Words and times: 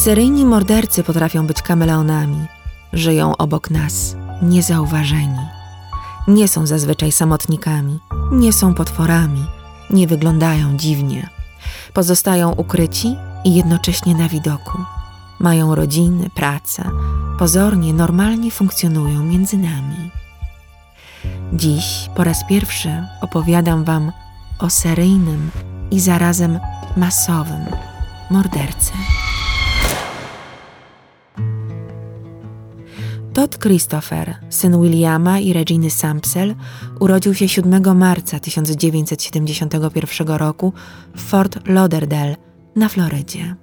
Seryjni 0.00 0.44
mordercy 0.44 1.04
potrafią 1.04 1.46
być 1.46 1.62
kameleonami. 1.62 2.46
Żyją 2.92 3.36
obok 3.36 3.70
nas, 3.70 4.16
niezauważeni. 4.42 5.46
Nie 6.28 6.48
są 6.48 6.66
zazwyczaj 6.66 7.12
samotnikami, 7.12 7.98
nie 8.32 8.52
są 8.52 8.74
potworami, 8.74 9.44
nie 9.90 10.06
wyglądają 10.06 10.76
dziwnie. 10.76 11.28
Pozostają 11.92 12.52
ukryci 12.52 13.16
i 13.44 13.54
jednocześnie 13.54 14.14
na 14.14 14.28
widoku. 14.28 14.78
Mają 15.38 15.74
rodziny, 15.74 16.30
pracę, 16.34 16.90
pozornie 17.38 17.94
normalnie 17.94 18.50
funkcjonują 18.50 19.22
między 19.22 19.56
nami. 19.56 20.10
Dziś 21.52 22.10
po 22.16 22.24
raz 22.24 22.44
pierwszy 22.48 23.04
opowiadam 23.20 23.84
Wam 23.84 24.12
o 24.58 24.70
seryjnym 24.70 25.50
i 25.90 26.00
zarazem 26.00 26.60
masowym 26.96 27.66
mordercy. 28.30 28.92
Todd 33.32 33.58
Christopher, 33.58 34.36
syn 34.48 34.82
Williama 34.82 35.38
i 35.38 35.52
Reginy 35.52 35.90
Sampsell, 35.90 36.54
urodził 37.00 37.34
się 37.34 37.48
7 37.48 37.98
marca 37.98 38.40
1971 38.40 40.28
roku 40.28 40.72
w 41.16 41.20
Fort 41.20 41.68
Lauderdale 41.68 42.36
na 42.76 42.88
Florydzie. 42.88 43.54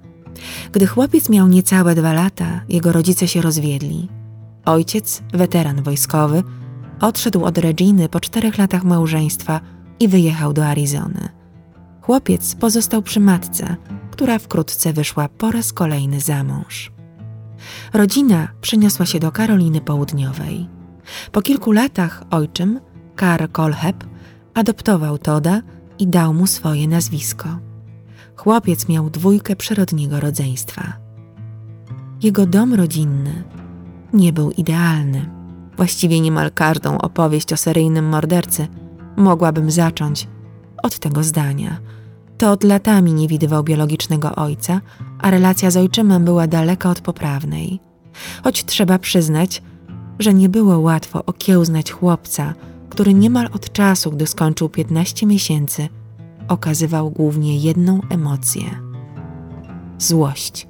Gdy 0.72 0.86
chłopiec 0.86 1.28
miał 1.28 1.48
niecałe 1.48 1.94
dwa 1.94 2.12
lata, 2.12 2.60
jego 2.68 2.92
rodzice 2.92 3.28
się 3.28 3.42
rozwiedli. 3.42 4.08
Ojciec, 4.64 5.22
weteran 5.32 5.82
wojskowy, 5.82 6.42
odszedł 7.00 7.44
od 7.44 7.58
Reginy 7.58 8.08
po 8.08 8.20
czterech 8.20 8.58
latach 8.58 8.84
małżeństwa 8.84 9.60
i 10.00 10.08
wyjechał 10.08 10.52
do 10.52 10.66
Arizony. 10.66 11.28
Chłopiec 12.00 12.54
pozostał 12.54 13.02
przy 13.02 13.20
matce, 13.20 13.76
która 14.10 14.38
wkrótce 14.38 14.92
wyszła 14.92 15.28
po 15.28 15.50
raz 15.50 15.72
kolejny 15.72 16.20
za 16.20 16.44
mąż. 16.44 16.97
Rodzina 17.92 18.48
przeniosła 18.60 19.06
się 19.06 19.18
do 19.20 19.32
Karoliny 19.32 19.80
Południowej. 19.80 20.68
Po 21.32 21.42
kilku 21.42 21.72
latach 21.72 22.22
ojczym, 22.30 22.80
Karl 23.16 23.44
Kolheb, 23.52 24.04
adoptował 24.54 25.18
Toda 25.18 25.62
i 25.98 26.06
dał 26.06 26.34
mu 26.34 26.46
swoje 26.46 26.88
nazwisko. 26.88 27.48
Chłopiec 28.36 28.88
miał 28.88 29.10
dwójkę 29.10 29.56
przyrodniego 29.56 30.20
rodzeństwa. 30.20 30.92
Jego 32.22 32.46
dom 32.46 32.74
rodzinny 32.74 33.44
nie 34.12 34.32
był 34.32 34.50
idealny. 34.50 35.30
Właściwie 35.76 36.20
niemal 36.20 36.50
każdą 36.52 36.98
opowieść 36.98 37.52
o 37.52 37.56
seryjnym 37.56 38.08
mordercy 38.08 38.68
mogłabym 39.16 39.70
zacząć 39.70 40.28
od 40.82 40.98
tego 40.98 41.22
zdania. 41.22 41.80
To 42.38 42.50
od 42.50 42.64
latami 42.64 43.12
nie 43.12 43.28
widywał 43.28 43.62
biologicznego 43.64 44.34
ojca, 44.34 44.80
a 45.18 45.30
relacja 45.30 45.70
z 45.70 45.76
ojczymem 45.76 46.24
była 46.24 46.46
daleka 46.46 46.90
od 46.90 47.00
poprawnej. 47.00 47.80
Choć 48.44 48.64
trzeba 48.64 48.98
przyznać, 48.98 49.62
że 50.18 50.34
nie 50.34 50.48
było 50.48 50.78
łatwo 50.78 51.24
okiełznać 51.24 51.90
chłopca, 51.92 52.54
który 52.90 53.14
niemal 53.14 53.48
od 53.52 53.72
czasu, 53.72 54.10
gdy 54.10 54.26
skończył 54.26 54.68
15 54.68 55.26
miesięcy, 55.26 55.88
okazywał 56.48 57.10
głównie 57.10 57.58
jedną 57.58 58.00
emocję 58.10 58.62
złość. 59.98 60.68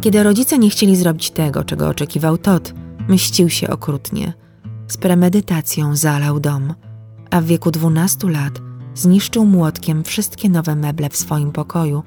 Kiedy 0.00 0.22
rodzice 0.22 0.58
nie 0.58 0.70
chcieli 0.70 0.96
zrobić 0.96 1.30
tego, 1.30 1.64
czego 1.64 1.88
oczekiwał 1.88 2.38
Todd, 2.38 2.74
mścił 3.08 3.50
się 3.50 3.70
okrutnie. 3.70 4.32
Z 4.88 4.96
premedytacją 4.96 5.96
zalał 5.96 6.40
dom, 6.40 6.74
a 7.30 7.40
w 7.40 7.44
wieku 7.44 7.70
12 7.70 8.30
lat 8.30 8.67
zniszczył 8.98 9.44
młotkiem 9.44 10.04
wszystkie 10.04 10.48
nowe 10.48 10.76
meble 10.76 11.08
w 11.08 11.16
swoim 11.16 11.52
pokoju, 11.52 12.02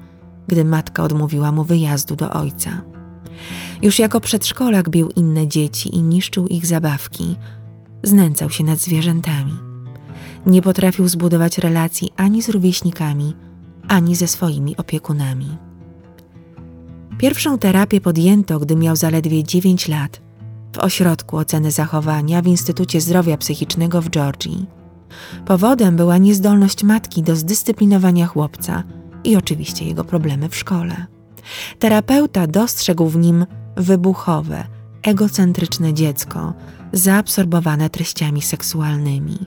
gdy 0.46 0.64
matka 0.64 1.02
odmówiła 1.02 1.52
mu 1.52 1.64
wyjazdu 1.64 2.16
do 2.16 2.30
ojca. 2.32 2.82
Już 3.82 3.98
jako 3.98 4.20
przedszkolak 4.20 4.90
bił 4.90 5.08
inne 5.16 5.48
dzieci 5.48 5.96
i 5.96 6.02
niszczył 6.02 6.48
ich 6.48 6.66
zabawki. 6.66 7.36
Znęcał 8.02 8.50
się 8.50 8.64
nad 8.64 8.78
zwierzętami. 8.78 9.52
Nie 10.46 10.62
potrafił 10.62 11.08
zbudować 11.08 11.58
relacji 11.58 12.10
ani 12.16 12.42
z 12.42 12.48
rówieśnikami, 12.48 13.34
ani 13.88 14.16
ze 14.16 14.28
swoimi 14.28 14.76
opiekunami. 14.76 15.56
Pierwszą 17.18 17.58
terapię 17.58 18.00
podjęto, 18.00 18.58
gdy 18.58 18.76
miał 18.76 18.96
zaledwie 18.96 19.44
9 19.44 19.88
lat 19.88 20.20
w 20.72 20.78
ośrodku 20.78 21.36
oceny 21.36 21.70
zachowania 21.70 22.42
w 22.42 22.46
Instytucie 22.46 23.00
Zdrowia 23.00 23.36
Psychicznego 23.36 24.02
w 24.02 24.10
Georgii. 24.10 24.81
Powodem 25.46 25.96
była 25.96 26.18
niezdolność 26.18 26.84
matki 26.84 27.22
do 27.22 27.36
zdyscyplinowania 27.36 28.26
chłopca 28.26 28.82
i 29.24 29.36
oczywiście 29.36 29.84
jego 29.84 30.04
problemy 30.04 30.48
w 30.48 30.56
szkole. 30.56 31.06
Terapeuta 31.78 32.46
dostrzegł 32.46 33.08
w 33.08 33.16
nim 33.16 33.46
wybuchowe, 33.76 34.64
egocentryczne 35.02 35.94
dziecko, 35.94 36.54
zaabsorbowane 36.92 37.90
treściami 37.90 38.42
seksualnymi. 38.42 39.38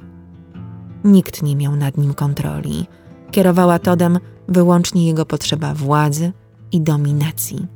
Nikt 1.04 1.44
nie 1.44 1.56
miał 1.56 1.76
nad 1.76 1.98
nim 1.98 2.14
kontroli. 2.14 2.86
Kierowała 3.32 3.80
Todem 3.80 4.20
wyłącznie 4.48 5.08
jego 5.08 5.26
potrzeba 5.26 5.74
władzy 5.74 6.32
i 6.72 6.82
dominacji. 6.82 7.68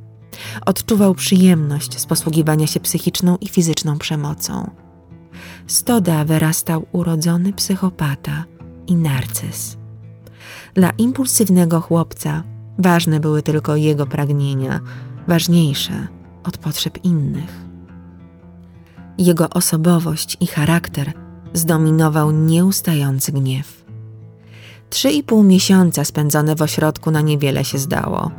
Odczuwał 0.66 1.14
przyjemność 1.14 2.00
z 2.00 2.06
posługiwania 2.06 2.66
się 2.66 2.80
psychiczną 2.80 3.36
i 3.36 3.48
fizyczną 3.48 3.98
przemocą. 3.98 4.70
Stoda 5.66 6.24
wyrastał 6.24 6.86
urodzony 6.92 7.52
psychopata 7.52 8.44
i 8.86 8.96
narcyz. 8.96 9.76
Dla 10.74 10.90
impulsywnego 10.90 11.80
chłopca 11.80 12.42
ważne 12.78 13.20
były 13.20 13.42
tylko 13.42 13.76
jego 13.76 14.06
pragnienia, 14.06 14.80
ważniejsze 15.28 16.06
od 16.44 16.58
potrzeb 16.58 17.04
innych. 17.04 17.64
Jego 19.18 19.50
osobowość 19.50 20.36
i 20.40 20.46
charakter 20.46 21.12
zdominował 21.52 22.30
nieustający 22.30 23.32
gniew. 23.32 23.84
Trzy 24.90 25.10
i 25.10 25.22
pół 25.22 25.42
miesiąca 25.42 26.04
spędzone 26.04 26.54
w 26.56 26.62
ośrodku 26.62 27.10
na 27.10 27.20
niewiele 27.20 27.64
się 27.64 27.78
zdało. 27.78 28.30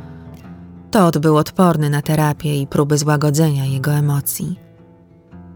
Todd 0.90 1.18
był 1.18 1.36
odporny 1.36 1.90
na 1.90 2.02
terapię 2.02 2.60
i 2.60 2.66
próby 2.66 2.98
złagodzenia 2.98 3.64
jego 3.64 3.92
emocji. 3.92 4.56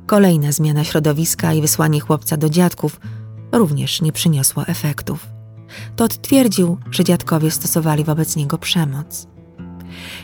Kolejna 0.07 0.53
zmiana 0.53 0.85
środowiska 0.85 1.53
i 1.53 1.61
wysłanie 1.61 2.01
chłopca 2.01 2.37
do 2.37 2.51
dziadków 2.51 3.01
również 3.53 4.03
nie 4.03 4.13
przyniosło 4.13 4.67
efektów. 4.67 5.29
Todd 5.97 6.23
twierdził, 6.23 6.79
że 6.91 7.05
dziadkowie 7.05 7.51
stosowali 7.51 8.05
wobec 8.05 8.37
niego 8.37 8.59
przemoc. 8.59 9.27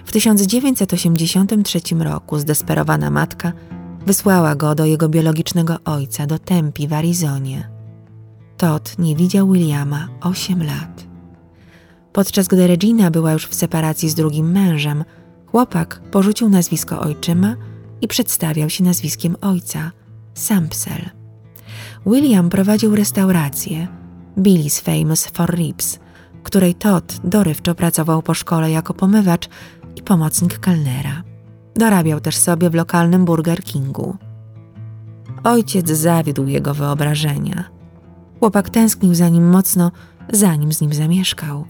W 0.04 0.12
1983 0.12 1.80
roku 1.98 2.38
zdesperowana 2.38 3.10
matka 3.10 3.52
wysłała 4.06 4.54
go 4.54 4.74
do 4.74 4.84
jego 4.84 5.08
biologicznego 5.08 5.76
ojca 5.84 6.26
do 6.26 6.38
Tempi 6.38 6.88
w 6.88 6.92
Arizonie. 6.92 7.68
Todd 8.56 8.98
nie 8.98 9.16
widział 9.16 9.52
Williama 9.52 10.08
8 10.20 10.62
lat. 10.62 11.06
Podczas 12.12 12.48
gdy 12.48 12.66
Regina 12.66 13.10
była 13.10 13.32
już 13.32 13.46
w 13.46 13.54
separacji 13.54 14.08
z 14.08 14.14
drugim 14.14 14.52
mężem, 14.52 15.04
chłopak 15.46 16.00
porzucił 16.10 16.48
nazwisko 16.48 17.00
ojczyma 17.00 17.56
i 18.02 18.08
przedstawiał 18.08 18.70
się 18.70 18.84
nazwiskiem 18.84 19.36
ojca 19.40 19.90
Sampsel. 20.34 21.10
William 22.06 22.50
prowadził 22.50 22.96
restaurację 22.96 23.88
Billy's 24.38 24.82
Famous 24.82 25.26
for 25.26 25.54
Ribs, 25.54 25.98
której 26.42 26.74
Todd 26.74 27.20
dorywczo 27.24 27.74
pracował 27.74 28.22
po 28.22 28.34
szkole 28.34 28.70
jako 28.70 28.94
pomywacz 28.94 29.48
i 29.96 30.02
pomocnik 30.02 30.58
kelnera. 30.58 31.22
Dorabiał 31.74 32.20
też 32.20 32.36
sobie 32.36 32.70
w 32.70 32.74
lokalnym 32.74 33.24
Burger 33.24 33.64
Kingu. 33.64 34.16
Ojciec 35.44 35.90
zawiódł 35.90 36.46
jego 36.46 36.74
wyobrażenia. 36.74 37.64
Chłopak 38.38 38.70
tęsknił 38.70 39.14
za 39.14 39.28
nim 39.28 39.50
mocno, 39.50 39.90
zanim 40.32 40.72
z 40.72 40.80
nim 40.80 40.94
zamieszkał. 40.94 41.64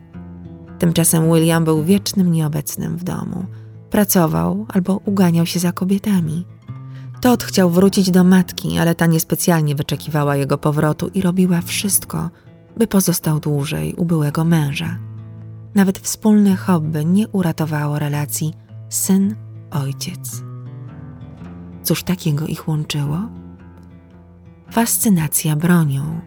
Tymczasem 0.78 1.32
William 1.32 1.64
był 1.64 1.84
wiecznym 1.84 2.32
nieobecnym 2.32 2.96
w 2.96 3.04
domu. 3.04 3.44
Pracował 3.92 4.66
albo 4.68 5.00
uganiał 5.04 5.46
się 5.46 5.60
za 5.60 5.72
kobietami. 5.72 6.46
Todd 7.20 7.42
chciał 7.42 7.70
wrócić 7.70 8.10
do 8.10 8.24
matki, 8.24 8.78
ale 8.78 8.94
ta 8.94 9.06
niespecjalnie 9.06 9.74
wyczekiwała 9.74 10.36
jego 10.36 10.58
powrotu 10.58 11.08
i 11.14 11.22
robiła 11.22 11.60
wszystko, 11.60 12.30
by 12.76 12.86
pozostał 12.86 13.40
dłużej 13.40 13.94
u 13.94 14.04
byłego 14.04 14.44
męża. 14.44 14.98
Nawet 15.74 15.98
wspólne 15.98 16.56
hobby 16.56 17.04
nie 17.04 17.28
uratowało 17.28 17.98
relacji 17.98 18.54
syn-ojciec. 18.88 20.42
Cóż 21.82 22.02
takiego 22.02 22.46
ich 22.46 22.68
łączyło? 22.68 23.18
Fascynacja 24.70 25.56
bronią. 25.56 26.20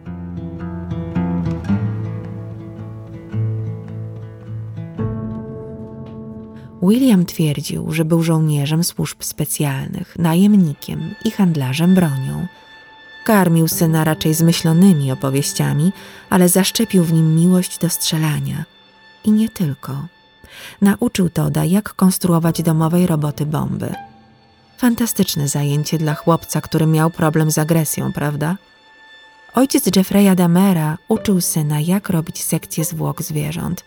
William 6.88 7.26
twierdził, 7.26 7.92
że 7.92 8.04
był 8.04 8.22
żołnierzem 8.22 8.84
służb 8.84 9.22
specjalnych, 9.22 10.18
najemnikiem 10.18 11.14
i 11.24 11.30
handlarzem 11.30 11.94
bronią. 11.94 12.46
Karmił 13.24 13.68
syna 13.68 14.04
raczej 14.04 14.34
zmyślonymi 14.34 15.12
opowieściami, 15.12 15.92
ale 16.30 16.48
zaszczepił 16.48 17.04
w 17.04 17.12
nim 17.12 17.36
miłość 17.36 17.78
do 17.78 17.90
strzelania. 17.90 18.64
I 19.24 19.30
nie 19.30 19.48
tylko. 19.48 20.06
Nauczył 20.80 21.30
Toda, 21.30 21.64
jak 21.64 21.94
konstruować 21.94 22.62
domowej 22.62 23.06
roboty 23.06 23.46
bomby. 23.46 23.94
Fantastyczne 24.78 25.48
zajęcie 25.48 25.98
dla 25.98 26.14
chłopca, 26.14 26.60
który 26.60 26.86
miał 26.86 27.10
problem 27.10 27.50
z 27.50 27.58
agresją, 27.58 28.12
prawda? 28.12 28.56
Ojciec 29.54 29.96
Jeffreya 29.96 30.36
Damera 30.36 30.98
uczył 31.08 31.40
syna, 31.40 31.80
jak 31.80 32.10
robić 32.10 32.44
sekcję 32.44 32.84
zwłok 32.84 33.22
zwierząt. 33.22 33.84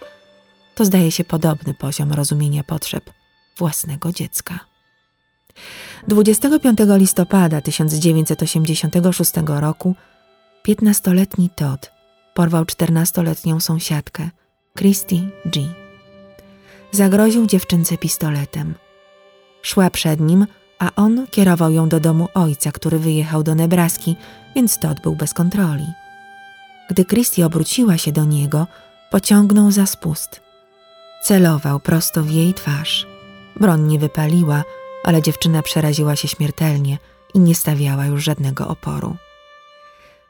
To 0.79 0.85
zdaje 0.85 1.11
się 1.11 1.23
podobny 1.23 1.73
poziom 1.73 2.13
rozumienia 2.13 2.63
potrzeb 2.63 3.09
własnego 3.57 4.11
dziecka. 4.11 4.59
25 6.07 6.79
listopada 6.87 7.61
1986 7.61 9.31
roku 9.45 9.95
15-letni 10.67 11.49
Todd 11.49 11.91
porwał 12.33 12.63
14-letnią 12.63 13.59
sąsiadkę 13.59 14.29
Christy 14.77 15.15
G. 15.45 15.61
Zagroził 16.91 17.47
dziewczynce 17.47 17.97
pistoletem. 17.97 18.75
Szła 19.61 19.89
przed 19.89 20.19
nim, 20.19 20.47
a 20.79 20.89
on 20.95 21.27
kierował 21.31 21.71
ją 21.71 21.89
do 21.89 21.99
domu 21.99 22.27
ojca, 22.33 22.71
który 22.71 22.99
wyjechał 22.99 23.43
do 23.43 23.55
Nebraski, 23.55 24.15
więc 24.55 24.77
Todd 24.77 25.01
był 25.01 25.15
bez 25.15 25.33
kontroli. 25.33 25.87
Gdy 26.89 27.05
Christy 27.05 27.45
obróciła 27.45 27.97
się 27.97 28.11
do 28.11 28.25
niego, 28.25 28.67
pociągnął 29.11 29.71
za 29.71 29.85
spust. 29.85 30.48
Celował 31.23 31.79
prosto 31.79 32.23
w 32.23 32.31
jej 32.31 32.53
twarz. 32.53 33.07
Broń 33.59 33.81
nie 33.81 33.99
wypaliła, 33.99 34.63
ale 35.03 35.21
dziewczyna 35.21 35.61
przeraziła 35.61 36.15
się 36.15 36.27
śmiertelnie 36.27 36.97
i 37.33 37.39
nie 37.39 37.55
stawiała 37.55 38.05
już 38.05 38.23
żadnego 38.23 38.67
oporu. 38.67 39.15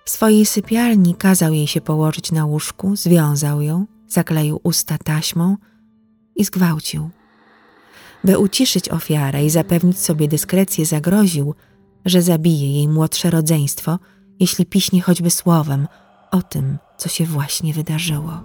W 0.06 0.10
swojej 0.10 0.46
sypialni 0.46 1.16
kazał 1.16 1.54
jej 1.54 1.68
się 1.68 1.82
położyć 1.82 2.32
na 2.32 2.46
łóżku, 2.46 2.96
związał 2.96 3.62
ją, 3.62 3.86
zakleił 4.08 4.60
usta 4.64 4.98
taśmą 4.98 5.58
i 6.36 6.46
zgwałcił. 6.46 7.10
By 8.24 8.40
uciszyć 8.40 8.90
ofiarę 8.90 9.46
i 9.46 9.50
zapewnić 9.50 10.00
sobie 10.00 10.28
dyskrecję, 10.28 10.86
zagroził, 10.86 11.56
że 12.06 12.22
zabije 12.22 12.74
jej 12.74 12.88
młodsze 12.88 13.30
rodzeństwo, 13.30 14.00
jeśli 14.40 14.66
piśnie 14.66 15.02
choćby 15.02 15.32
słowem 15.32 15.88
o 16.32 16.42
tym, 16.42 16.78
co 16.98 17.10
się 17.10 17.26
właśnie 17.26 17.74
wydarzyło. 17.74 18.44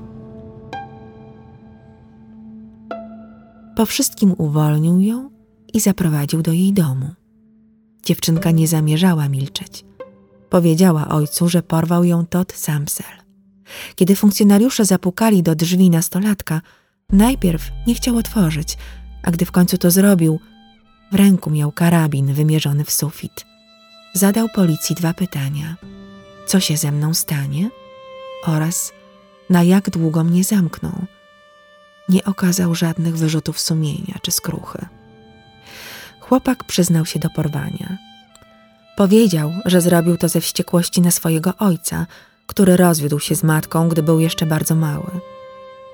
Po 3.76 3.86
wszystkim 3.86 4.34
uwolnił 4.38 5.00
ją 5.00 5.30
i 5.72 5.80
zaprowadził 5.80 6.42
do 6.42 6.52
jej 6.52 6.72
domu. 6.72 7.08
Dziewczynka 8.04 8.50
nie 8.50 8.68
zamierzała 8.68 9.28
milczeć. 9.28 9.84
Powiedziała 10.50 11.08
ojcu, 11.08 11.48
że 11.48 11.62
porwał 11.62 12.04
ją 12.04 12.26
Todd 12.26 12.52
Samsel. 12.52 13.06
Kiedy 13.96 14.16
funkcjonariusze 14.16 14.84
zapukali 14.84 15.42
do 15.42 15.54
drzwi 15.54 15.90
nastolatka, 15.90 16.60
najpierw 17.10 17.70
nie 17.86 17.94
chciał 17.94 18.16
otworzyć, 18.16 18.78
a 19.22 19.30
gdy 19.30 19.44
w 19.44 19.52
końcu 19.52 19.78
to 19.78 19.90
zrobił, 19.90 20.40
w 21.12 21.14
ręku 21.14 21.50
miał 21.50 21.72
karabin 21.72 22.34
wymierzony 22.34 22.84
w 22.84 22.90
sufit. 22.90 23.46
Zadał 24.12 24.48
policji 24.54 24.96
dwa 24.96 25.14
pytania: 25.14 25.76
co 26.46 26.60
się 26.60 26.76
ze 26.76 26.92
mną 26.92 27.14
stanie 27.14 27.70
oraz 28.46 28.92
na 29.50 29.62
jak 29.62 29.90
długo 29.90 30.24
mnie 30.24 30.44
zamkną. 30.44 31.06
Nie 32.08 32.24
okazał 32.24 32.74
żadnych 32.74 33.16
wyrzutów 33.16 33.60
sumienia 33.60 34.14
czy 34.22 34.30
skruchy. 34.30 34.86
Chłopak 36.20 36.64
przyznał 36.64 37.06
się 37.06 37.18
do 37.18 37.30
porwania. 37.30 37.98
Powiedział, 38.96 39.52
że 39.64 39.80
zrobił 39.80 40.16
to 40.16 40.28
ze 40.28 40.40
wściekłości 40.40 41.00
na 41.00 41.10
swojego 41.10 41.52
ojca, 41.58 42.06
który 42.46 42.76
rozwiódł 42.76 43.20
się 43.20 43.34
z 43.34 43.42
matką, 43.42 43.88
gdy 43.88 44.02
był 44.02 44.20
jeszcze 44.20 44.46
bardzo 44.46 44.74
mały. 44.74 45.10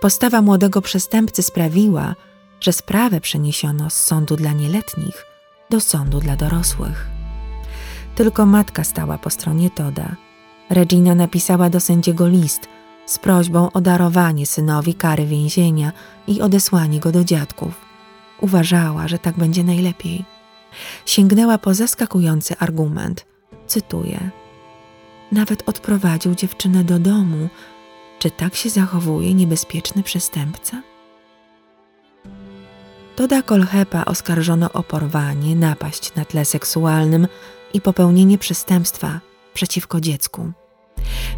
Postawa 0.00 0.42
młodego 0.42 0.82
przestępcy 0.82 1.42
sprawiła, 1.42 2.14
że 2.60 2.72
sprawę 2.72 3.20
przeniesiono 3.20 3.90
z 3.90 3.94
sądu 3.94 4.36
dla 4.36 4.52
nieletnich 4.52 5.26
do 5.70 5.80
sądu 5.80 6.20
dla 6.20 6.36
dorosłych. 6.36 7.06
Tylko 8.14 8.46
matka 8.46 8.84
stała 8.84 9.18
po 9.18 9.30
stronie 9.30 9.70
Toda. 9.70 10.16
Regina 10.70 11.14
napisała 11.14 11.70
do 11.70 11.80
sędziego 11.80 12.28
list 12.28 12.60
z 13.10 13.18
prośbą 13.18 13.72
o 13.72 13.80
darowanie 13.80 14.46
synowi 14.46 14.94
kary 14.94 15.26
więzienia 15.26 15.92
i 16.26 16.40
odesłanie 16.40 17.00
go 17.00 17.12
do 17.12 17.24
dziadków. 17.24 17.74
Uważała, 18.40 19.08
że 19.08 19.18
tak 19.18 19.36
będzie 19.36 19.64
najlepiej. 19.64 20.24
Sięgnęła 21.06 21.58
po 21.58 21.74
zaskakujący 21.74 22.58
argument. 22.58 23.26
Cytuję: 23.66 24.30
Nawet 25.32 25.68
odprowadził 25.68 26.34
dziewczynę 26.34 26.84
do 26.84 26.98
domu. 26.98 27.48
Czy 28.18 28.30
tak 28.30 28.54
się 28.54 28.70
zachowuje 28.70 29.34
niebezpieczny 29.34 30.02
przestępca? 30.02 30.82
Toda 33.16 33.42
Kolhepa 33.42 34.04
oskarżono 34.04 34.72
o 34.72 34.82
porwanie, 34.82 35.56
napaść 35.56 36.14
na 36.14 36.24
tle 36.24 36.44
seksualnym 36.44 37.28
i 37.74 37.80
popełnienie 37.80 38.38
przestępstwa 38.38 39.20
przeciwko 39.54 40.00
dziecku. 40.00 40.52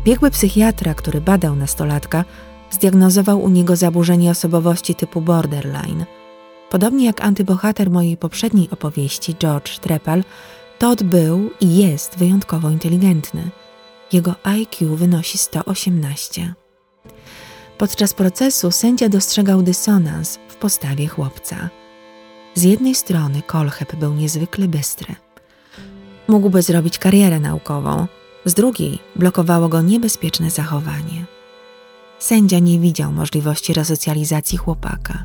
Biegły 0.05 0.31
psychiatra, 0.31 0.94
który 0.94 1.21
badał 1.21 1.56
nastolatka, 1.56 2.25
zdiagnozował 2.71 3.43
u 3.43 3.49
niego 3.49 3.77
zaburzenie 3.77 4.31
osobowości 4.31 4.94
typu 4.94 5.21
borderline. 5.21 6.06
Podobnie 6.71 7.06
jak 7.06 7.21
antybohater 7.21 7.91
mojej 7.91 8.17
poprzedniej 8.17 8.71
opowieści, 8.71 9.35
George 9.35 9.79
Trepal, 9.79 10.25
Todd 10.79 11.03
był 11.03 11.50
i 11.61 11.77
jest 11.77 12.19
wyjątkowo 12.19 12.71
inteligentny. 12.71 13.50
Jego 14.12 14.35
IQ 14.43 14.97
wynosi 14.97 15.39
118. 15.39 16.55
Podczas 17.79 18.15
procesu 18.15 18.71
sędzia 18.71 19.09
dostrzegał 19.09 19.62
dysonans 19.62 20.38
w 20.49 20.56
postawie 20.56 21.09
chłopca. 21.09 21.71
Z 22.55 22.62
jednej 22.62 22.95
strony 22.95 23.43
Kolcheb 23.47 23.97
był 23.97 24.15
niezwykle 24.15 24.69
bystry. 24.69 25.15
Mógłby 26.29 26.62
zrobić 26.62 26.99
karierę 26.99 27.41
naukową, 27.41 28.06
z 28.44 28.55
drugiej 28.55 28.99
blokowało 29.17 29.69
go 29.69 29.83
niebezpieczne 29.83 30.50
zachowanie. 30.50 31.25
Sędzia 32.19 32.59
nie 32.59 32.79
widział 32.79 33.12
możliwości 33.12 33.73
resocjalizacji 33.73 34.59
chłopaka. 34.59 35.25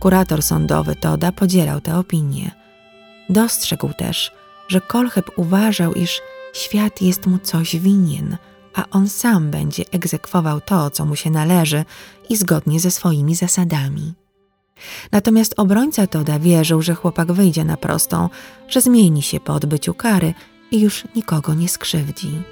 Kurator 0.00 0.42
sądowy 0.42 0.96
Toda 0.96 1.32
podzielał 1.32 1.80
tę 1.80 1.98
opinię. 1.98 2.50
Dostrzegł 3.30 3.92
też, 3.92 4.32
że 4.68 4.80
Kolcheb 4.80 5.30
uważał, 5.36 5.94
iż 5.94 6.20
świat 6.52 7.02
jest 7.02 7.26
mu 7.26 7.38
coś 7.38 7.76
winien, 7.76 8.36
a 8.74 8.84
on 8.90 9.08
sam 9.08 9.50
będzie 9.50 9.84
egzekwował 9.92 10.60
to, 10.60 10.90
co 10.90 11.04
mu 11.04 11.16
się 11.16 11.30
należy 11.30 11.84
i 12.28 12.36
zgodnie 12.36 12.80
ze 12.80 12.90
swoimi 12.90 13.34
zasadami. 13.34 14.14
Natomiast 15.12 15.54
obrońca 15.56 16.06
Toda 16.06 16.38
wierzył, 16.38 16.82
że 16.82 16.94
chłopak 16.94 17.32
wyjdzie 17.32 17.64
na 17.64 17.76
prostą, 17.76 18.28
że 18.68 18.80
zmieni 18.80 19.22
się 19.22 19.40
po 19.40 19.54
odbyciu 19.54 19.94
kary 19.94 20.34
i 20.72 20.80
już 20.80 21.04
nikogo 21.16 21.54
nie 21.54 21.68
skrzywdzi. 21.68 22.42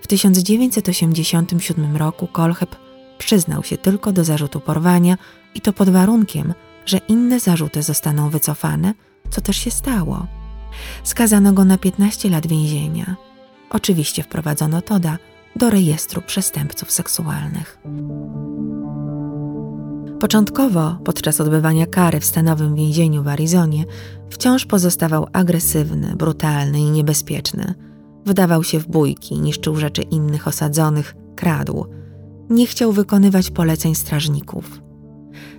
W 0.00 0.06
1987 0.06 1.96
roku 1.96 2.26
Kolcheb 2.26 2.76
przyznał 3.18 3.64
się 3.64 3.78
tylko 3.78 4.12
do 4.12 4.24
zarzutu 4.24 4.60
porwania 4.60 5.18
i 5.54 5.60
to 5.60 5.72
pod 5.72 5.90
warunkiem, 5.90 6.54
że 6.86 6.98
inne 6.98 7.40
zarzuty 7.40 7.82
zostaną 7.82 8.30
wycofane, 8.30 8.94
co 9.30 9.40
też 9.40 9.56
się 9.56 9.70
stało. 9.70 10.26
Skazano 11.02 11.52
go 11.52 11.64
na 11.64 11.78
15 11.78 12.30
lat 12.30 12.46
więzienia. 12.46 13.16
Oczywiście 13.70 14.22
wprowadzono 14.22 14.82
Toda 14.82 15.18
do 15.56 15.70
rejestru 15.70 16.22
przestępców 16.22 16.92
seksualnych. 16.92 17.78
Początkowo, 20.20 20.98
podczas 21.04 21.40
odbywania 21.40 21.86
kary 21.86 22.20
w 22.20 22.24
stanowym 22.24 22.74
więzieniu 22.74 23.22
w 23.22 23.28
Arizonie, 23.28 23.84
wciąż 24.30 24.66
pozostawał 24.66 25.26
agresywny, 25.32 26.16
brutalny 26.16 26.80
i 26.80 26.90
niebezpieczny. 26.90 27.74
Wydawał 28.26 28.64
się 28.64 28.78
w 28.78 28.88
bójki, 28.88 29.40
niszczył 29.40 29.76
rzeczy 29.76 30.02
innych 30.02 30.48
osadzonych, 30.48 31.14
kradł. 31.36 31.86
Nie 32.50 32.66
chciał 32.66 32.92
wykonywać 32.92 33.50
poleceń 33.50 33.94
strażników. 33.94 34.80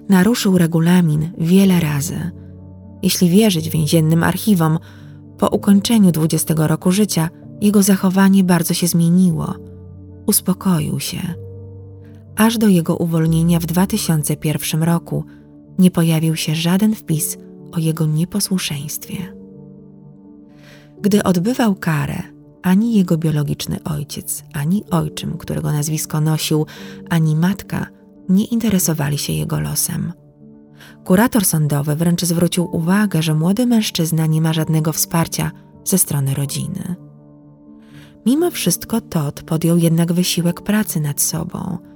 Naruszył 0.10 0.58
regulamin 0.58 1.30
wiele 1.38 1.80
razy. 1.80 2.32
Jeśli 3.04 3.30
wierzyć 3.30 3.70
więziennym 3.70 4.24
archiwom, 4.24 4.80
po 5.38 5.48
ukończeniu 5.48 6.12
20 6.12 6.54
roku 6.58 6.92
życia 6.92 7.30
jego 7.62 7.84
zachowanie 7.84 8.44
bardzo 8.44 8.74
się 8.74 8.88
zmieniło. 8.88 9.54
Uspokoił 10.26 11.00
się 11.00 11.47
aż 12.38 12.58
do 12.58 12.68
jego 12.68 12.98
uwolnienia 12.98 13.60
w 13.60 13.66
2001 13.66 14.84
roku 14.84 15.24
nie 15.80 15.92
pojawił 15.92 16.36
się 16.36 16.56
żaden 16.56 16.96
wpis 16.96 17.38
o 17.72 17.80
jego 17.80 18.06
nieposłuszeństwie. 18.06 19.18
Gdy 21.02 21.24
odbywał 21.24 21.76
karę, 21.76 22.24
ani 22.62 22.94
jego 22.94 23.18
biologiczny 23.18 23.84
ojciec, 23.84 24.44
ani 24.54 24.84
ojczym, 24.92 25.38
którego 25.38 25.72
nazwisko 25.72 26.22
nosił, 26.22 26.66
ani 27.10 27.36
matka 27.36 27.88
nie 28.30 28.46
interesowali 28.46 29.18
się 29.18 29.34
jego 29.34 29.60
losem. 29.60 30.14
Kurator 31.06 31.46
sądowy 31.46 31.96
wręcz 31.96 32.22
zwrócił 32.22 32.76
uwagę, 32.76 33.22
że 33.22 33.34
młody 33.34 33.66
mężczyzna 33.66 34.26
nie 34.26 34.42
ma 34.42 34.54
żadnego 34.54 34.94
wsparcia 34.94 35.52
ze 35.84 35.98
strony 35.98 36.34
rodziny. 36.34 36.96
Mimo 38.26 38.52
wszystko 38.52 39.02
Todd 39.02 39.42
podjął 39.42 39.78
jednak 39.78 40.14
wysiłek 40.14 40.62
pracy 40.62 41.00
nad 41.00 41.22
sobą– 41.22 41.78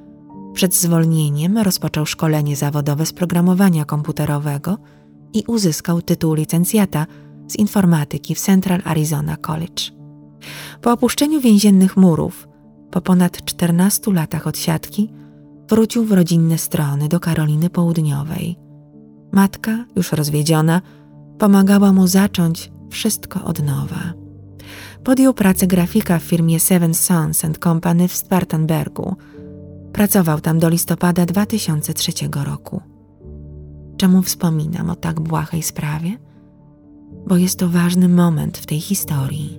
Przed 0.53 0.75
zwolnieniem 0.75 1.57
rozpoczął 1.57 2.05
szkolenie 2.05 2.55
zawodowe 2.55 3.05
z 3.05 3.13
programowania 3.13 3.85
komputerowego 3.85 4.77
i 5.33 5.43
uzyskał 5.47 6.01
tytuł 6.01 6.33
licencjata 6.33 7.05
z 7.47 7.55
informatyki 7.55 8.35
w 8.35 8.39
Central 8.39 8.81
Arizona 8.83 9.37
College. 9.37 9.83
Po 10.81 10.91
opuszczeniu 10.91 11.41
więziennych 11.41 11.97
murów, 11.97 12.47
po 12.91 13.01
ponad 13.01 13.45
14 13.45 14.13
latach 14.13 14.47
odsiadki, 14.47 15.09
wrócił 15.69 16.05
w 16.05 16.11
rodzinne 16.11 16.57
strony 16.57 17.07
do 17.07 17.19
Karoliny 17.19 17.69
Południowej. 17.69 18.55
Matka, 19.31 19.85
już 19.95 20.11
rozwiedziona, 20.11 20.81
pomagała 21.39 21.93
mu 21.93 22.07
zacząć 22.07 22.71
wszystko 22.89 23.43
od 23.43 23.63
nowa. 23.63 24.13
Podjął 25.03 25.33
pracę 25.33 25.67
grafika 25.67 26.19
w 26.19 26.23
firmie 26.23 26.59
Seven 26.59 26.93
Sons 26.93 27.45
and 27.45 27.57
Company 27.57 28.07
w 28.07 28.13
Spartanbergu. 28.13 29.15
Pracował 29.93 30.41
tam 30.41 30.59
do 30.59 30.69
listopada 30.69 31.25
2003 31.25 32.11
roku. 32.45 32.81
Czemu 33.97 34.21
wspominam 34.21 34.89
o 34.89 34.95
tak 34.95 35.19
błahej 35.19 35.63
sprawie? 35.63 36.17
Bo 37.27 37.37
jest 37.37 37.59
to 37.59 37.69
ważny 37.69 38.09
moment 38.09 38.57
w 38.57 38.65
tej 38.65 38.79
historii. 38.79 39.55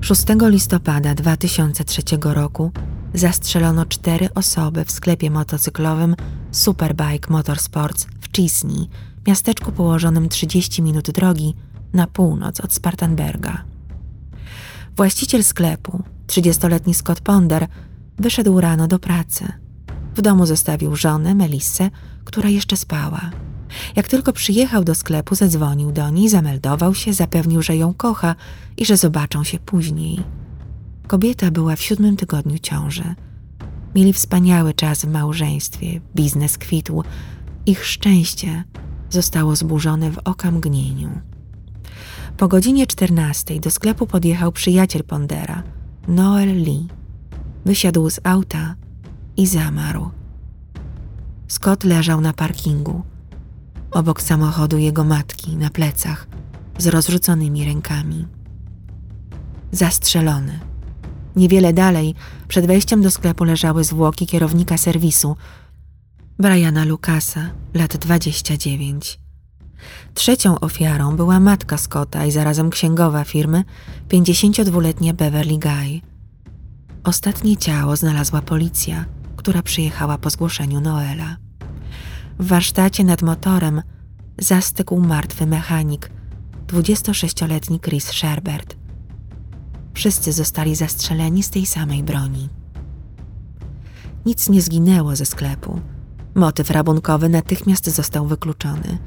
6 0.00 0.24
listopada 0.40 1.14
2003 1.14 2.02
roku 2.22 2.72
zastrzelono 3.14 3.86
cztery 3.86 4.28
osoby 4.34 4.84
w 4.84 4.90
sklepie 4.90 5.30
motocyklowym 5.30 6.16
Superbike 6.50 7.30
Motorsports 7.30 8.06
w 8.20 8.28
Cisney, 8.36 8.88
miasteczku 9.26 9.72
położonym 9.72 10.28
30 10.28 10.82
minut 10.82 11.10
drogi 11.10 11.54
na 11.92 12.06
północ 12.06 12.60
od 12.60 12.72
Spartanberga. 12.72 13.64
Właściciel 14.96 15.44
sklepu, 15.44 16.02
30-letni 16.26 16.94
Scott 16.94 17.20
Ponder, 17.20 17.66
wyszedł 18.18 18.60
rano 18.60 18.88
do 18.88 18.98
pracy. 18.98 19.52
W 20.16 20.22
domu 20.22 20.46
zostawił 20.46 20.96
żonę, 20.96 21.34
Melissę, 21.34 21.90
która 22.24 22.48
jeszcze 22.48 22.76
spała. 22.76 23.30
Jak 23.96 24.08
tylko 24.08 24.32
przyjechał 24.32 24.84
do 24.84 24.94
sklepu, 24.94 25.34
zadzwonił 25.34 25.92
do 25.92 26.10
niej, 26.10 26.28
zameldował 26.28 26.94
się, 26.94 27.12
zapewnił, 27.12 27.62
że 27.62 27.76
ją 27.76 27.94
kocha 27.94 28.34
i 28.76 28.84
że 28.84 28.96
zobaczą 28.96 29.44
się 29.44 29.58
później. 29.58 30.20
Kobieta 31.06 31.50
była 31.50 31.76
w 31.76 31.82
siódmym 31.82 32.16
tygodniu 32.16 32.58
ciąży. 32.58 33.14
Mieli 33.94 34.12
wspaniały 34.12 34.74
czas 34.74 35.04
w 35.04 35.08
małżeństwie, 35.08 36.00
biznes 36.14 36.58
kwitł, 36.58 37.02
ich 37.66 37.84
szczęście 37.84 38.64
zostało 39.10 39.56
zburzone 39.56 40.10
w 40.10 40.18
okamgnieniu. 40.18 41.20
Po 42.36 42.48
godzinie 42.48 42.86
czternastej 42.86 43.60
do 43.60 43.70
sklepu 43.70 44.06
podjechał 44.06 44.52
przyjaciel 44.52 45.04
Pondera, 45.04 45.62
Noel 46.08 46.62
Lee. 46.62 46.88
Wysiadł 47.64 48.10
z 48.10 48.20
auta 48.24 48.74
i 49.36 49.46
zamarł. 49.46 50.10
Scott 51.48 51.84
leżał 51.84 52.20
na 52.20 52.32
parkingu, 52.32 53.02
obok 53.90 54.22
samochodu 54.22 54.78
jego 54.78 55.04
matki, 55.04 55.56
na 55.56 55.70
plecach, 55.70 56.26
z 56.78 56.86
rozrzuconymi 56.86 57.64
rękami. 57.64 58.26
Zastrzelony. 59.72 60.60
Niewiele 61.36 61.72
dalej, 61.72 62.14
przed 62.48 62.66
wejściem 62.66 63.02
do 63.02 63.10
sklepu 63.10 63.44
leżały 63.44 63.84
zwłoki 63.84 64.26
kierownika 64.26 64.78
serwisu, 64.78 65.36
Briana 66.38 66.84
Lucasa, 66.84 67.50
lat 67.74 67.96
29. 67.96 69.21
Trzecią 70.14 70.60
ofiarą 70.60 71.16
była 71.16 71.40
matka 71.40 71.78
Scotta 71.78 72.24
i 72.24 72.30
zarazem 72.30 72.70
księgowa 72.70 73.24
firmy, 73.24 73.64
52-letnia 74.08 75.14
Beverly 75.14 75.58
Guy. 75.58 76.00
Ostatnie 77.04 77.56
ciało 77.56 77.96
znalazła 77.96 78.42
policja, 78.42 79.04
która 79.36 79.62
przyjechała 79.62 80.18
po 80.18 80.30
zgłoszeniu 80.30 80.80
Noela. 80.80 81.36
W 82.38 82.46
warsztacie 82.46 83.04
nad 83.04 83.22
motorem 83.22 83.82
zastygł 84.38 85.00
martwy 85.00 85.46
mechanik, 85.46 86.10
26-letni 86.66 87.80
Chris 87.80 88.10
Sherbert. 88.12 88.76
Wszyscy 89.94 90.32
zostali 90.32 90.74
zastrzeleni 90.74 91.42
z 91.42 91.50
tej 91.50 91.66
samej 91.66 92.02
broni. 92.02 92.48
Nic 94.26 94.48
nie 94.48 94.62
zginęło 94.62 95.16
ze 95.16 95.26
sklepu. 95.26 95.80
Motyw 96.34 96.70
rabunkowy 96.70 97.28
natychmiast 97.28 97.90
został 97.90 98.26
wykluczony. 98.26 98.98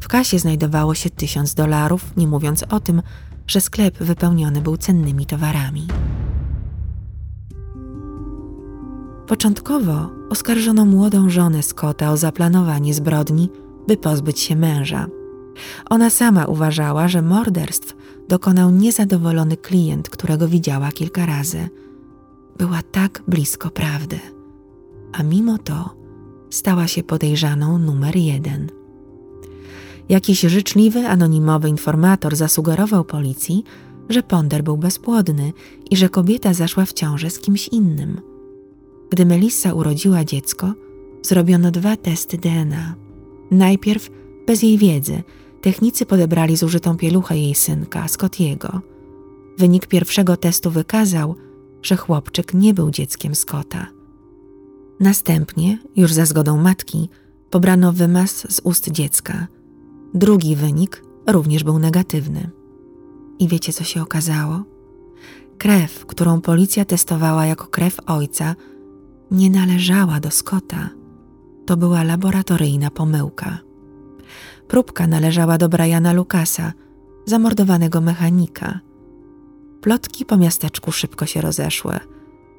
W 0.00 0.08
kasie 0.08 0.38
znajdowało 0.38 0.94
się 0.94 1.10
tysiąc 1.10 1.54
dolarów, 1.54 2.16
nie 2.16 2.26
mówiąc 2.26 2.64
o 2.70 2.80
tym, 2.80 3.02
że 3.46 3.60
sklep 3.60 3.98
wypełniony 3.98 4.60
był 4.60 4.76
cennymi 4.76 5.26
towarami. 5.26 5.86
Początkowo 9.26 10.10
oskarżono 10.30 10.84
młodą 10.84 11.30
żonę 11.30 11.62
Scotta 11.62 12.10
o 12.10 12.16
zaplanowanie 12.16 12.94
zbrodni, 12.94 13.50
by 13.88 13.96
pozbyć 13.96 14.40
się 14.40 14.56
męża. 14.56 15.06
Ona 15.90 16.10
sama 16.10 16.44
uważała, 16.44 17.08
że 17.08 17.22
morderstw 17.22 17.96
dokonał 18.28 18.70
niezadowolony 18.70 19.56
klient, 19.56 20.10
którego 20.10 20.48
widziała 20.48 20.92
kilka 20.92 21.26
razy. 21.26 21.68
Była 22.58 22.82
tak 22.82 23.22
blisko 23.28 23.70
prawdy, 23.70 24.20
a 25.12 25.22
mimo 25.22 25.58
to 25.58 25.96
stała 26.50 26.86
się 26.86 27.02
podejrzaną 27.02 27.78
numer 27.78 28.16
jeden. 28.16 28.79
Jakiś 30.10 30.40
życzliwy, 30.40 31.06
anonimowy 31.06 31.68
informator 31.68 32.36
zasugerował 32.36 33.04
policji, 33.04 33.64
że 34.08 34.22
Ponder 34.22 34.64
był 34.64 34.76
bezpłodny 34.76 35.52
i 35.90 35.96
że 35.96 36.08
kobieta 36.08 36.54
zaszła 36.54 36.84
w 36.84 36.92
ciążę 36.92 37.30
z 37.30 37.38
kimś 37.38 37.68
innym. 37.68 38.20
Gdy 39.10 39.26
Melissa 39.26 39.72
urodziła 39.72 40.24
dziecko, 40.24 40.72
zrobiono 41.22 41.70
dwa 41.70 41.96
testy 41.96 42.38
DNA. 42.38 42.94
Najpierw, 43.50 44.10
bez 44.46 44.62
jej 44.62 44.78
wiedzy, 44.78 45.22
technicy 45.60 46.06
podebrali 46.06 46.56
zużytą 46.56 46.96
pieluchę 46.96 47.38
jej 47.38 47.54
synka, 47.54 48.08
Scottiego. 48.08 48.80
Wynik 49.58 49.86
pierwszego 49.86 50.36
testu 50.36 50.70
wykazał, 50.70 51.34
że 51.82 51.96
chłopczyk 51.96 52.54
nie 52.54 52.74
był 52.74 52.90
dzieckiem 52.90 53.34
Scotta. 53.34 53.86
Następnie, 55.00 55.78
już 55.96 56.12
za 56.12 56.26
zgodą 56.26 56.56
matki, 56.56 57.08
pobrano 57.50 57.92
wymaz 57.92 58.46
z 58.54 58.60
ust 58.64 58.90
dziecka. 58.90 59.46
Drugi 60.14 60.56
wynik 60.56 61.02
również 61.26 61.64
był 61.64 61.78
negatywny. 61.78 62.50
I 63.38 63.48
wiecie, 63.48 63.72
co 63.72 63.84
się 63.84 64.02
okazało? 64.02 64.62
Krew, 65.58 66.06
którą 66.06 66.40
policja 66.40 66.84
testowała 66.84 67.46
jako 67.46 67.66
krew 67.66 67.96
ojca, 68.06 68.54
nie 69.30 69.50
należała 69.50 70.20
do 70.20 70.30
Scotta. 70.30 70.90
To 71.66 71.76
była 71.76 72.02
laboratoryjna 72.02 72.90
pomyłka. 72.90 73.58
Próbka 74.68 75.06
należała 75.06 75.58
do 75.58 75.68
Briana 75.68 76.12
Lucasa, 76.12 76.72
zamordowanego 77.26 78.00
mechanika. 78.00 78.80
Plotki 79.80 80.24
po 80.24 80.36
miasteczku 80.36 80.92
szybko 80.92 81.26
się 81.26 81.40
rozeszły. 81.40 81.94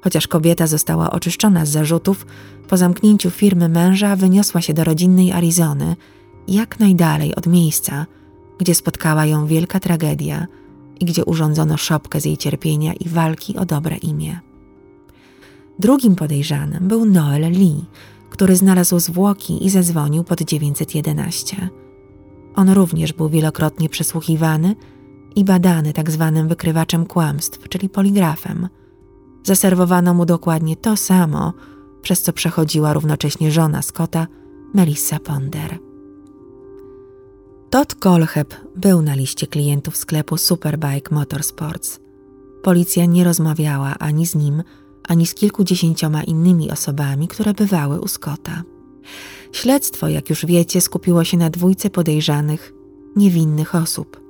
Chociaż 0.02 0.28
kobieta 0.28 0.68
została 0.68 1.12
oczyszczona 1.12 1.66
z 1.66 1.70
zarzutów, 1.70 2.26
po 2.68 2.78
zamknięciu 2.78 3.30
firmy 3.30 3.70
męża 3.70 4.16
wyniosła 4.16 4.62
się 4.62 4.74
do 4.74 4.84
rodzinnej 4.84 5.32
Arizony, 5.32 5.96
jak 6.52 6.80
najdalej 6.80 7.36
od 7.36 7.48
miejsca, 7.48 8.06
gdzie 8.58 8.76
spotkała 8.76 9.26
ją 9.26 9.48
wielka 9.48 9.80
tragedia 9.80 10.48
i 11.00 11.06
gdzie 11.06 11.26
urządzono 11.26 11.78
szopkę 11.78 12.22
z 12.22 12.26
jej 12.26 12.38
cierpienia 12.38 12.94
i 12.94 13.10
walki 13.10 13.58
o 13.58 13.66
dobre 13.66 13.98
imię. 13.98 14.40
Drugim 15.80 16.16
podejrzanym 16.16 16.88
był 16.88 17.06
Noel 17.06 17.52
Lee, 17.52 17.86
który 18.30 18.56
znalazł 18.56 19.00
zwłoki 19.00 19.66
i 19.66 19.70
zadzwonił 19.70 20.24
pod 20.24 20.42
911. 20.42 21.70
On 22.56 22.70
również 22.70 23.14
był 23.14 23.30
wielokrotnie 23.30 23.90
przesłuchiwany 23.90 24.76
i 25.36 25.44
badany 25.44 25.94
tak 25.94 26.12
zwanym 26.12 26.48
wykrywaczem 26.48 27.06
kłamstw, 27.06 27.70
czyli 27.70 27.90
poligrafem. 27.90 28.68
Zaserwowano 29.44 30.14
mu 30.14 30.26
dokładnie 30.26 30.76
to 30.76 30.98
samo, 30.98 31.54
przez 32.02 32.22
co 32.22 32.34
przechodziła 32.34 32.94
równocześnie 32.94 33.52
żona 33.52 33.82
Scotta, 33.82 34.28
Melissa 34.74 35.20
Ponder. 35.20 35.91
Todd 37.72 37.96
Kolheb 37.96 38.56
był 38.76 39.02
na 39.02 39.16
liście 39.16 39.48
klientów 39.48 39.98
sklepu 39.98 40.38
Superbike 40.38 41.16
Motorsports. 41.16 42.00
Policja 42.64 43.06
nie 43.06 43.24
rozmawiała 43.24 43.96
ani 44.00 44.26
z 44.26 44.36
nim, 44.36 44.64
ani 45.08 45.28
z 45.28 45.34
kilkudziesięcioma 45.34 46.24
innymi 46.24 46.72
osobami, 46.72 47.28
które 47.28 47.54
bywały 47.54 48.02
u 48.02 48.08
Scotta. 48.08 48.64
Śledztwo, 49.52 50.08
jak 50.08 50.30
już 50.30 50.46
wiecie, 50.46 50.82
skupiło 50.82 51.24
się 51.24 51.38
na 51.38 51.50
dwójce 51.50 51.90
podejrzanych, 51.90 52.74
niewinnych 53.16 53.76
osób. 53.76 54.22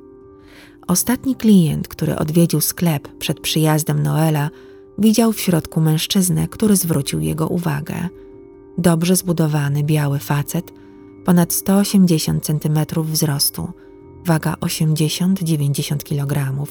Ostatni 0.88 1.36
klient, 1.36 1.88
który 1.88 2.16
odwiedził 2.16 2.62
sklep 2.62 3.18
przed 3.18 3.40
przyjazdem 3.40 4.04
Noela, 4.04 4.50
widział 4.98 5.34
w 5.34 5.40
środku 5.40 5.82
mężczyznę, 5.82 6.48
który 6.48 6.76
zwrócił 6.76 7.20
jego 7.20 7.48
uwagę. 7.48 8.10
Dobrze 8.78 9.16
zbudowany 9.16 9.84
biały 9.84 10.20
facet, 10.20 10.74
ponad 11.26 11.54
180 11.54 12.46
cm 12.46 13.04
wzrostu, 13.04 13.72
waga 14.26 14.54
80-90 14.54 15.98
kg, 15.98 16.66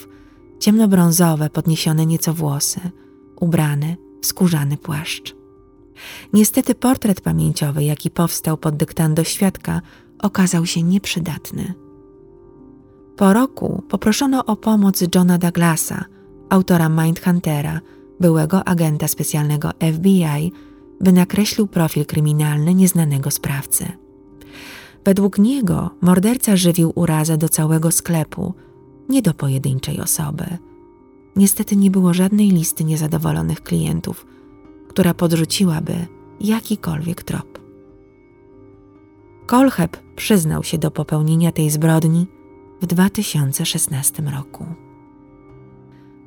ciemnobrązowe, 0.58 1.50
podniesione 1.50 2.06
nieco 2.06 2.34
włosy– 2.34 2.80
ubrany 3.40 3.96
w 4.22 4.26
skórzany 4.26 4.76
płaszcz. 4.76 5.36
Niestety 6.32 6.74
portret 6.74 7.20
pamięciowy, 7.20 7.84
jaki 7.84 8.10
powstał 8.10 8.56
pod 8.56 8.76
dyktando 8.76 9.24
świadka, 9.24 9.80
okazał 10.18 10.66
się 10.66 10.82
nieprzydatny. 10.82 11.74
Po 13.16 13.32
roku 13.32 13.82
poproszono 13.88 14.44
o 14.46 14.56
pomoc 14.56 15.04
Johna 15.14 15.38
Douglasa, 15.38 16.04
autora 16.48 16.88
Mindhuntera, 16.88 17.80
byłego 18.20 18.68
agenta 18.68 19.08
specjalnego 19.08 19.70
FBI, 19.92 20.52
by 21.00 21.12
nakreślił 21.12 21.66
profil 21.66 22.06
kryminalny 22.06 22.74
nieznanego 22.74 23.30
sprawcy. 23.30 23.92
Według 25.04 25.38
niego 25.38 25.90
morderca 26.00 26.56
żywił 26.56 26.92
urazę 26.94 27.36
do 27.36 27.48
całego 27.48 27.90
sklepu, 27.90 28.54
nie 29.08 29.22
do 29.22 29.34
pojedynczej 29.34 30.00
osoby. 30.00 30.44
Niestety 31.36 31.76
nie 31.76 31.90
było 31.90 32.14
żadnej 32.14 32.50
listy 32.50 32.84
niezadowolonych 32.84 33.62
klientów, 33.62 34.26
która 34.88 35.14
podrzuciłaby 35.14 35.94
jakikolwiek 36.40 37.22
trop. 37.22 37.60
Kolcheb 39.46 39.96
przyznał 40.16 40.64
się 40.64 40.78
do 40.78 40.90
popełnienia 40.90 41.52
tej 41.52 41.70
zbrodni 41.70 42.26
w 42.80 42.86
2016 42.86 44.22
roku. 44.22 44.66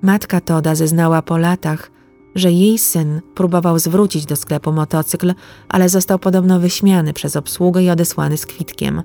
Matka 0.01 0.42
Toda 0.42 0.75
zeznała 0.75 1.22
po 1.22 1.38
latach, 1.38 1.92
że 2.36 2.52
jej 2.52 2.78
syn 2.78 3.22
próbował 3.36 3.80
zwrócić 3.80 4.25
do 4.25 4.36
sklepu 4.36 4.72
motocykl, 4.72 5.34
ale 5.70 5.90
został 5.90 6.20
podobno 6.20 6.60
wyśmiany 6.60 7.13
przez 7.13 7.36
obsługę 7.36 7.84
i 7.84 7.90
odesłany 7.90 8.38
z 8.38 8.46
kwitkiem. 8.46 9.04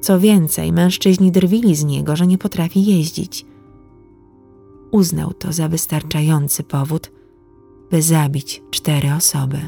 Co 0.00 0.20
więcej, 0.20 0.72
mężczyźni 0.72 1.32
drwili 1.32 1.76
z 1.76 1.84
niego, 1.84 2.16
że 2.16 2.26
nie 2.26 2.38
potrafi 2.38 2.84
jeździć. 2.84 3.46
Uznał 4.90 5.32
to 5.32 5.52
za 5.52 5.68
wystarczający 5.68 6.62
powód, 6.62 7.10
by 7.90 8.02
zabić 8.02 8.62
cztery 8.70 9.14
osoby. 9.14 9.58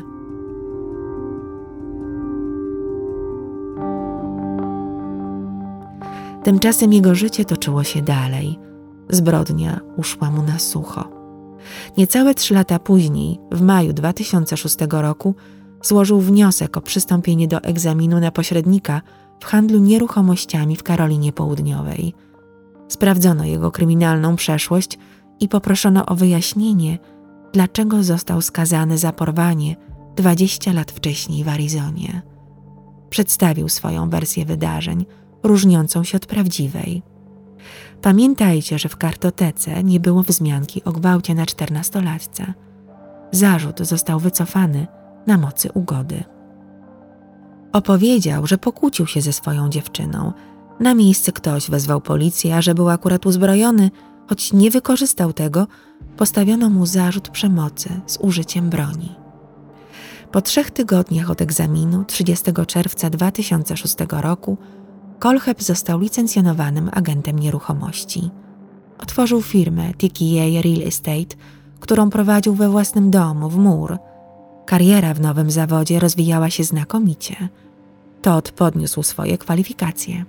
Tymczasem 6.44 6.92
jego 6.92 7.14
życie 7.14 7.44
toczyło 7.44 7.84
się 7.84 8.02
dalej. 8.02 8.58
Zbrodnia 9.08 9.80
uszła 9.96 10.30
mu 10.30 10.42
na 10.42 10.58
sucho. 10.58 11.19
Niecałe 11.96 12.34
trzy 12.34 12.54
lata 12.54 12.78
później, 12.78 13.38
w 13.52 13.62
maju 13.62 13.92
2006 13.92 14.76
roku, 14.90 15.34
złożył 15.82 16.20
wniosek 16.20 16.76
o 16.76 16.80
przystąpienie 16.80 17.48
do 17.48 17.62
egzaminu 17.62 18.20
na 18.20 18.30
pośrednika 18.30 19.02
w 19.40 19.44
handlu 19.44 19.78
nieruchomościami 19.78 20.76
w 20.76 20.82
Karolinie 20.82 21.32
Południowej. 21.32 22.14
Sprawdzono 22.88 23.44
jego 23.44 23.70
kryminalną 23.70 24.36
przeszłość 24.36 24.98
i 25.40 25.48
poproszono 25.48 26.06
o 26.06 26.14
wyjaśnienie, 26.14 26.98
dlaczego 27.52 28.02
został 28.02 28.42
skazany 28.42 28.98
za 28.98 29.12
porwanie 29.12 29.76
20 30.16 30.72
lat 30.72 30.92
wcześniej 30.92 31.44
w 31.44 31.48
Arizonie. 31.48 32.22
Przedstawił 33.10 33.68
swoją 33.68 34.10
wersję 34.10 34.44
wydarzeń, 34.44 35.06
różniącą 35.42 36.04
się 36.04 36.16
od 36.16 36.26
prawdziwej. 36.26 37.02
Pamiętajcie, 38.02 38.78
że 38.78 38.88
w 38.88 38.96
kartotece 38.96 39.84
nie 39.84 40.00
było 40.00 40.22
wzmianki 40.22 40.84
o 40.84 40.92
gwałcie 40.92 41.34
na 41.34 41.46
czternastolatce. 41.46 42.54
Zarzut 43.32 43.80
został 43.80 44.20
wycofany 44.20 44.86
na 45.26 45.38
mocy 45.38 45.72
ugody. 45.74 46.24
Opowiedział, 47.72 48.46
że 48.46 48.58
pokłócił 48.58 49.06
się 49.06 49.20
ze 49.20 49.32
swoją 49.32 49.68
dziewczyną. 49.68 50.32
Na 50.80 50.94
miejsce 50.94 51.32
ktoś 51.32 51.70
wezwał 51.70 52.00
policję, 52.00 52.56
a 52.56 52.62
że 52.62 52.74
był 52.74 52.88
akurat 52.88 53.26
uzbrojony, 53.26 53.90
choć 54.28 54.52
nie 54.52 54.70
wykorzystał 54.70 55.32
tego, 55.32 55.66
postawiono 56.16 56.70
mu 56.70 56.86
zarzut 56.86 57.28
przemocy 57.28 58.00
z 58.06 58.18
użyciem 58.20 58.70
broni. 58.70 59.16
Po 60.32 60.42
trzech 60.42 60.70
tygodniach 60.70 61.30
od 61.30 61.42
egzaminu 61.42 62.04
30 62.04 62.52
czerwca 62.66 63.10
2006 63.10 63.96
roku 64.10 64.58
Kolcheb 65.20 65.62
został 65.62 66.00
licencjonowanym 66.00 66.90
agentem 66.92 67.38
nieruchomości. 67.38 68.30
Otworzył 68.98 69.42
firmę 69.42 69.94
TKA 69.94 70.62
Real 70.64 70.88
Estate, 70.88 71.36
którą 71.80 72.10
prowadził 72.10 72.54
we 72.54 72.68
własnym 72.68 73.10
domu 73.10 73.48
w 73.48 73.56
mur. 73.56 73.98
Kariera 74.66 75.14
w 75.14 75.20
nowym 75.20 75.50
zawodzie 75.50 76.00
rozwijała 76.00 76.50
się 76.50 76.64
znakomicie. 76.64 77.48
Todd 78.22 78.50
podniósł 78.50 79.02
swoje 79.02 79.38
kwalifikacje. 79.38 80.24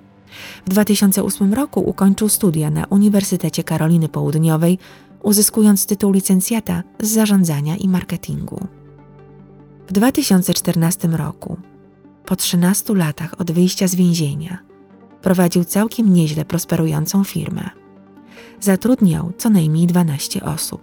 W 0.66 0.70
2008 0.70 1.54
roku 1.54 1.80
ukończył 1.80 2.30
studia 2.30 2.70
na 2.70 2.86
Uniwersytecie 2.86 3.64
Karoliny 3.64 4.10
Południowej, 4.10 4.78
uzyskując 5.24 5.86
tytuł 5.86 6.12
licencjata 6.12 6.84
z 7.00 7.10
zarządzania 7.10 7.76
i 7.76 7.88
marketingu. 7.88 8.68
W 9.88 9.94
2014 9.94 11.08
roku, 11.08 11.58
po 12.26 12.36
13 12.36 12.96
latach 12.96 13.42
od 13.42 13.52
wyjścia 13.52 13.88
z 13.88 13.96
więzienia, 13.96 14.71
prowadził 15.22 15.64
całkiem 15.64 16.14
nieźle 16.14 16.46
prosperującą 16.46 17.24
firmę. 17.24 17.70
Zatrudniał 18.60 19.32
co 19.38 19.50
najmniej 19.50 19.88
12 19.88 20.44
osób. 20.44 20.82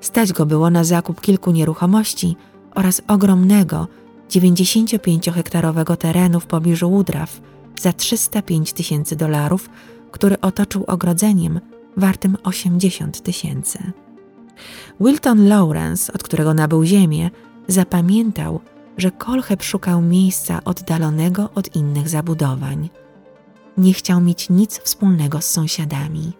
Stać 0.00 0.32
go 0.32 0.46
było 0.46 0.70
na 0.70 0.84
zakup 0.84 1.20
kilku 1.20 1.50
nieruchomości 1.50 2.36
oraz 2.74 3.02
ogromnego 3.08 3.88
95-hektarowego 4.30 5.96
terenu 5.96 6.40
w 6.40 6.46
pobliżu 6.46 6.90
Woodruff 6.90 7.40
za 7.80 7.92
305 7.92 8.72
tysięcy 8.72 9.16
dolarów, 9.16 9.70
który 10.10 10.40
otoczył 10.40 10.84
ogrodzeniem 10.86 11.60
wartym 11.96 12.36
80 12.42 13.22
tysięcy. 13.22 13.78
Wilton 15.00 15.48
Lawrence, 15.48 16.12
od 16.12 16.22
którego 16.22 16.54
nabył 16.54 16.84
ziemię, 16.84 17.30
zapamiętał, 17.68 18.60
że 18.98 19.10
Kolcheb 19.10 19.62
szukał 19.62 20.02
miejsca 20.02 20.64
oddalonego 20.64 21.50
od 21.54 21.76
innych 21.76 22.08
zabudowań. 22.08 22.88
Nie 23.78 23.92
chciał 23.92 24.20
mieć 24.20 24.50
nic 24.50 24.78
wspólnego 24.78 25.40
z 25.40 25.50
sąsiadami. 25.50 26.32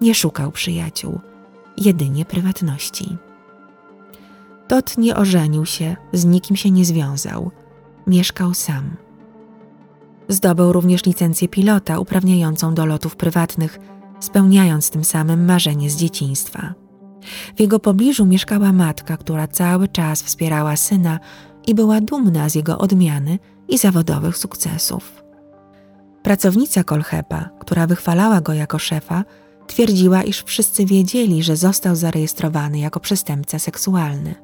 Nie 0.00 0.14
szukał 0.14 0.52
przyjaciół, 0.52 1.20
jedynie 1.76 2.24
prywatności. 2.24 3.16
Tot 4.68 4.98
nie 4.98 5.16
ożenił 5.16 5.66
się, 5.66 5.96
z 6.12 6.24
nikim 6.24 6.56
się 6.56 6.70
nie 6.70 6.84
związał. 6.84 7.50
Mieszkał 8.06 8.54
sam. 8.54 8.96
Zdobył 10.28 10.72
również 10.72 11.04
licencję 11.04 11.48
pilota 11.48 11.98
uprawniającą 11.98 12.74
do 12.74 12.86
lotów 12.86 13.16
prywatnych, 13.16 13.78
spełniając 14.20 14.90
tym 14.90 15.04
samym 15.04 15.44
marzenie 15.44 15.90
z 15.90 15.96
dzieciństwa. 15.96 16.74
W 17.56 17.60
jego 17.60 17.78
pobliżu 17.80 18.26
mieszkała 18.26 18.72
matka, 18.72 19.16
która 19.16 19.48
cały 19.48 19.88
czas 19.88 20.22
wspierała 20.22 20.76
syna 20.76 21.20
i 21.66 21.74
była 21.74 22.00
dumna 22.00 22.48
z 22.48 22.54
jego 22.54 22.78
odmiany 22.78 23.38
i 23.68 23.78
zawodowych 23.78 24.36
sukcesów. 24.36 25.23
Pracownica 26.24 26.84
Kolchepa, 26.84 27.50
która 27.58 27.86
wychwalała 27.86 28.40
go 28.40 28.52
jako 28.52 28.78
szefa, 28.78 29.24
twierdziła, 29.66 30.22
iż 30.22 30.42
wszyscy 30.42 30.86
wiedzieli, 30.86 31.42
że 31.42 31.56
został 31.56 31.96
zarejestrowany 31.96 32.78
jako 32.78 33.00
przestępca 33.00 33.58
seksualny. 33.58 34.34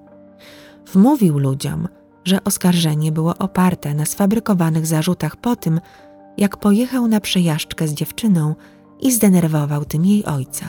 Wmówił 0.92 1.38
ludziom, 1.38 1.88
że 2.24 2.44
oskarżenie 2.44 3.12
było 3.12 3.38
oparte 3.38 3.94
na 3.94 4.06
sfabrykowanych 4.06 4.86
zarzutach 4.86 5.36
po 5.36 5.56
tym, 5.56 5.80
jak 6.38 6.56
pojechał 6.56 7.08
na 7.08 7.20
przejażdżkę 7.20 7.88
z 7.88 7.94
dziewczyną 7.94 8.54
i 9.00 9.12
zdenerwował 9.12 9.84
tym 9.84 10.04
jej 10.04 10.24
ojca. 10.24 10.66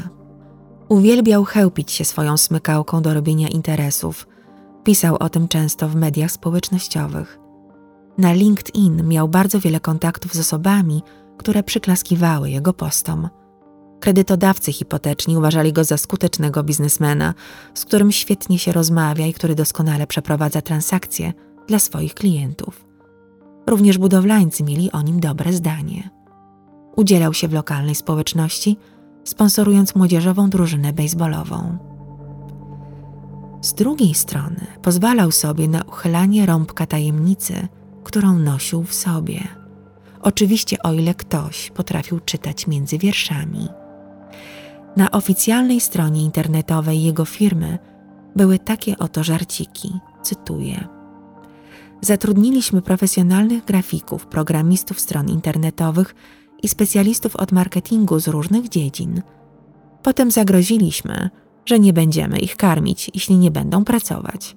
Uwielbiał 0.90 1.44
chełpić 1.44 1.92
się 1.92 2.06
swoją 2.06 2.38
smykałką 2.38 3.02
do 3.02 3.14
robienia 3.14 3.48
interesów. 3.48 4.28
Pisał 4.84 5.16
o 5.20 5.30
tym 5.30 5.48
często 5.48 5.90
w 5.90 5.96
mediach 5.96 6.32
społecznościowych. 6.32 7.41
Na 8.18 8.34
LinkedIn 8.34 9.08
miał 9.08 9.28
bardzo 9.28 9.60
wiele 9.60 9.80
kontaktów 9.80 10.34
z 10.34 10.40
osobami, 10.40 11.04
które 11.38 11.64
przyklaskiwały 11.64 12.50
jego 12.50 12.74
postom. 12.74 13.30
Kredytodawcy 14.00 14.74
hipoteczni 14.74 15.38
uważali 15.38 15.74
go 15.74 15.84
za 15.84 15.98
skutecznego 15.98 16.64
biznesmena, 16.64 17.34
z 17.74 17.86
którym 17.86 18.12
świetnie 18.12 18.60
się 18.60 18.72
rozmawia 18.72 19.26
i 19.26 19.34
który 19.34 19.56
doskonale 19.56 20.08
przeprowadza 20.08 20.62
transakcje 20.62 21.34
dla 21.68 21.80
swoich 21.80 22.14
klientów. 22.14 22.86
Również 23.68 23.98
budowlańcy 23.98 24.64
mieli 24.64 24.92
o 24.92 25.02
nim 25.02 25.20
dobre 25.20 25.54
zdanie. 25.54 26.10
Udzielał 26.96 27.34
się 27.34 27.48
w 27.48 27.54
lokalnej 27.54 27.96
społeczności, 27.96 28.78
sponsorując 29.24 29.96
młodzieżową 29.96 30.50
drużynę 30.50 30.94
baseballową. 30.94 31.78
Z 33.62 33.74
drugiej 33.74 34.14
strony 34.14 34.68
pozwalał 34.82 35.32
sobie 35.32 35.68
na 35.68 35.82
uchylanie 35.82 36.46
rąbka 36.46 36.86
tajemnicy, 36.86 37.68
którą 38.04 38.40
nosił 38.40 38.84
w 38.84 38.94
sobie. 38.94 39.48
Oczywiście, 40.22 40.78
o 40.84 40.94
ile 40.94 41.14
ktoś 41.14 41.72
potrafił 41.72 42.20
czytać 42.20 42.68
między 42.68 42.98
wierszami. 42.98 43.68
Na 44.98 45.12
oficjalnej 45.12 45.82
stronie 45.82 46.24
internetowej 46.24 47.04
jego 47.04 47.26
firmy 47.26 47.80
były 48.36 48.60
takie 48.60 48.98
oto 48.98 49.24
żarciki, 49.24 50.00
cytuję. 50.22 50.88
Zatrudniliśmy 52.02 52.82
profesjonalnych 52.82 53.66
grafików, 53.66 54.26
programistów 54.26 55.00
stron 55.00 55.30
internetowych 55.30 56.16
i 56.64 56.68
specjalistów 56.68 57.36
od 57.36 57.52
marketingu 57.52 58.20
z 58.20 58.28
różnych 58.28 58.70
dziedzin. 58.70 59.22
Potem 60.04 60.32
zagroziliśmy, 60.32 61.30
że 61.66 61.80
nie 61.80 61.94
będziemy 61.94 62.40
ich 62.40 62.56
karmić, 62.56 63.12
jeśli 63.14 63.38
nie 63.38 63.52
będą 63.52 63.86
pracować. 63.86 64.56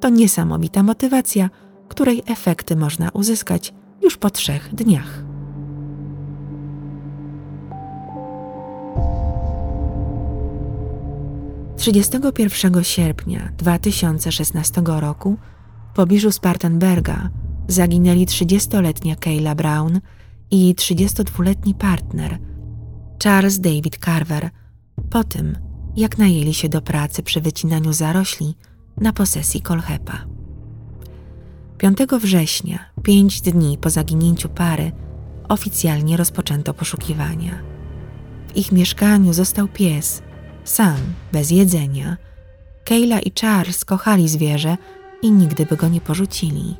To 0.00 0.08
niesamowita 0.08 0.82
motywacja, 0.82 1.50
której 1.88 2.22
efekty 2.26 2.76
można 2.76 3.10
uzyskać 3.10 3.74
już 4.02 4.16
po 4.16 4.30
trzech 4.30 4.74
dniach. 4.74 5.24
Trzydziestego 11.76 12.32
pierwszego 12.32 12.82
sierpnia 12.82 13.52
2016 13.58 14.82
roku 14.86 15.36
w 15.92 15.96
pobliżu 15.96 16.32
Spartanberga 16.32 17.30
zaginęli 17.68 18.26
30-letnia 18.26 19.16
Kayla 19.16 19.54
Brown 19.54 20.00
i 20.50 20.64
jej 20.64 20.74
32-letni 20.74 21.74
partner 21.74 22.38
Charles 23.24 23.60
David 23.60 23.98
Carver 24.04 24.50
po 25.10 25.24
tym, 25.24 25.58
jak 25.96 26.18
najęli 26.18 26.54
się 26.54 26.68
do 26.68 26.82
pracy 26.82 27.22
przy 27.22 27.40
wycinaniu 27.40 27.92
zarośli 27.92 28.56
na 28.96 29.12
posesji 29.12 29.62
Kolhepa. 29.62 30.33
5 31.78 31.98
września, 32.20 32.78
pięć 33.02 33.40
dni 33.40 33.78
po 33.78 33.90
zaginięciu 33.90 34.48
pary, 34.48 34.92
oficjalnie 35.48 36.16
rozpoczęto 36.16 36.74
poszukiwania. 36.74 37.62
W 38.48 38.56
ich 38.56 38.72
mieszkaniu 38.72 39.32
został 39.32 39.68
pies, 39.68 40.22
sam, 40.64 40.96
bez 41.32 41.50
jedzenia. 41.50 42.16
Kayla 42.84 43.20
i 43.20 43.32
Charles 43.40 43.84
kochali 43.84 44.28
zwierzę 44.28 44.76
i 45.22 45.30
nigdy 45.30 45.66
by 45.66 45.76
go 45.76 45.88
nie 45.88 46.00
porzucili. 46.00 46.76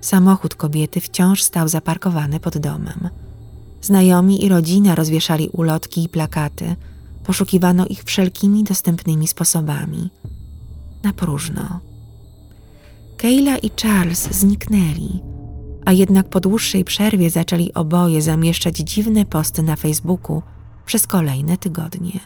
Samochód 0.00 0.54
kobiety 0.54 1.00
wciąż 1.00 1.42
stał 1.42 1.68
zaparkowany 1.68 2.40
pod 2.40 2.58
domem. 2.58 3.08
Znajomi 3.80 4.44
i 4.44 4.48
rodzina 4.48 4.94
rozwieszali 4.94 5.48
ulotki 5.48 6.04
i 6.04 6.08
plakaty. 6.08 6.76
Poszukiwano 7.24 7.86
ich 7.86 8.04
wszelkimi 8.04 8.64
dostępnymi 8.64 9.28
sposobami. 9.28 10.10
Na 11.02 11.12
próżno. 11.12 11.80
Kayla 13.16 13.56
i 13.58 13.70
Charles 13.82 14.28
zniknęli, 14.30 15.20
a 15.84 15.92
jednak 15.92 16.28
po 16.28 16.40
dłuższej 16.40 16.84
przerwie 16.84 17.30
zaczęli 17.30 17.72
oboje 17.74 18.22
zamieszczać 18.22 18.76
dziwne 18.76 19.24
posty 19.24 19.62
na 19.62 19.76
Facebooku 19.76 20.42
przez 20.86 21.06
kolejne 21.06 21.56
tygodnie. 21.56 22.20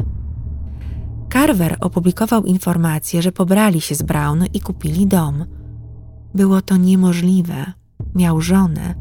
Carver 1.33 1.77
opublikował 1.81 2.45
informację, 2.45 3.23
że 3.23 3.33
pobrali 3.33 3.81
się 3.81 3.95
z 3.95 4.03
Brown 4.03 4.45
i 4.55 4.61
kupili 4.61 5.07
dom. 5.07 5.45
Było 6.35 6.63
to 6.63 6.77
niemożliwe. 6.77 7.73
Miał 8.15 8.41
żonę, 8.41 8.95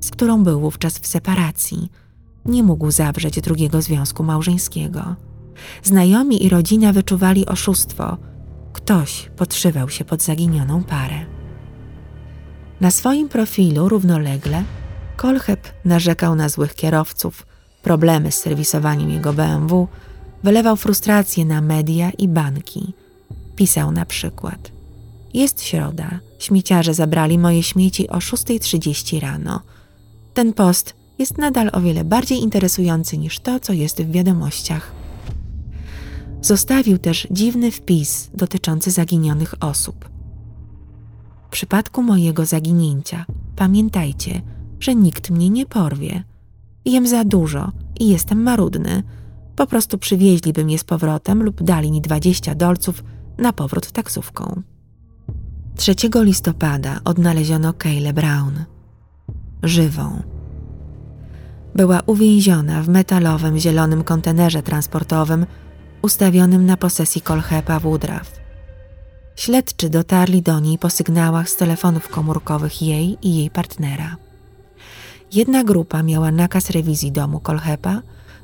z 0.00 0.10
którą 0.10 0.42
był 0.42 0.60
wówczas 0.60 0.98
w 0.98 1.06
separacji. 1.06 1.90
Nie 2.44 2.62
mógł 2.62 2.90
zawrzeć 2.90 3.40
drugiego 3.40 3.82
związku 3.82 4.22
małżeńskiego. 4.24 5.16
Znajomi 5.82 6.44
i 6.44 6.48
rodzina 6.48 6.92
wyczuwali 6.92 7.46
oszustwo. 7.46 8.16
Ktoś 8.76 9.30
podszywał 9.36 9.88
się 9.88 10.04
pod 10.04 10.22
zaginioną 10.22 10.84
parę. 10.84 11.24
Na 12.80 12.90
swoim 12.90 13.28
profilu 13.28 13.88
równolegle 13.88 14.64
Kolcheb 15.16 15.68
narzekał 15.84 16.34
na 16.34 16.48
złych 16.48 16.74
kierowców, 16.74 17.46
problemy 17.82 18.32
z 18.32 18.38
serwisowaniem 18.38 19.10
jego 19.10 19.32
BMW, 19.32 19.88
wylewał 20.42 20.76
frustrację 20.76 21.44
na 21.44 21.60
media 21.60 22.10
i 22.10 22.28
banki. 22.28 22.92
Pisał 23.56 23.92
na 23.92 24.06
przykład: 24.06 24.72
Jest 25.34 25.62
środa, 25.62 26.20
śmieciarze 26.38 26.94
zabrali 26.94 27.38
moje 27.38 27.62
śmieci 27.62 28.08
o 28.08 28.18
6.30 28.18 29.20
rano. 29.20 29.60
Ten 30.34 30.52
post 30.52 30.94
jest 31.18 31.38
nadal 31.38 31.70
o 31.72 31.80
wiele 31.80 32.04
bardziej 32.04 32.38
interesujący 32.38 33.18
niż 33.18 33.40
to, 33.40 33.60
co 33.60 33.72
jest 33.72 34.02
w 34.02 34.10
wiadomościach. 34.10 34.95
Zostawił 36.46 36.98
też 36.98 37.26
dziwny 37.30 37.70
wpis 37.70 38.30
dotyczący 38.34 38.90
zaginionych 38.90 39.54
osób. 39.60 40.08
W 41.46 41.50
przypadku 41.50 42.02
mojego 42.02 42.46
zaginięcia 42.46 43.26
pamiętajcie, 43.56 44.42
że 44.80 44.94
nikt 44.94 45.30
mnie 45.30 45.50
nie 45.50 45.66
porwie. 45.66 46.24
Jem 46.84 47.06
za 47.06 47.24
dużo 47.24 47.72
i 48.00 48.08
jestem 48.08 48.42
marudny. 48.42 49.02
Po 49.56 49.66
prostu 49.66 49.98
przywieźliby 49.98 50.64
mnie 50.64 50.78
z 50.78 50.84
powrotem 50.84 51.42
lub 51.42 51.62
dali 51.62 51.92
mi 51.92 52.00
20 52.00 52.54
dolców 52.54 53.04
na 53.38 53.52
powrót 53.52 53.92
taksówką. 53.92 54.62
3 55.76 55.94
listopada 56.14 57.00
odnaleziono 57.04 57.72
Kayle 57.72 58.12
Brown. 58.12 58.64
Żywą. 59.62 60.22
Była 61.74 62.00
uwięziona 62.06 62.82
w 62.82 62.88
metalowym 62.88 63.58
zielonym 63.58 64.04
kontenerze 64.04 64.62
transportowym 64.62 65.46
ustawionym 66.06 66.66
na 66.66 66.76
posesji 66.76 67.20
Kolchepa 67.20 67.80
Woodruff. 67.80 68.40
Śledczy 69.36 69.90
dotarli 69.90 70.42
do 70.42 70.60
niej 70.60 70.78
po 70.78 70.90
sygnałach 70.90 71.50
z 71.50 71.56
telefonów 71.56 72.08
komórkowych 72.08 72.82
jej 72.82 73.18
i 73.22 73.36
jej 73.36 73.50
partnera. 73.50 74.16
Jedna 75.32 75.64
grupa 75.64 76.02
miała 76.02 76.30
nakaz 76.30 76.70
rewizji 76.70 77.12
domu 77.12 77.40
Kolchepa, 77.40 78.02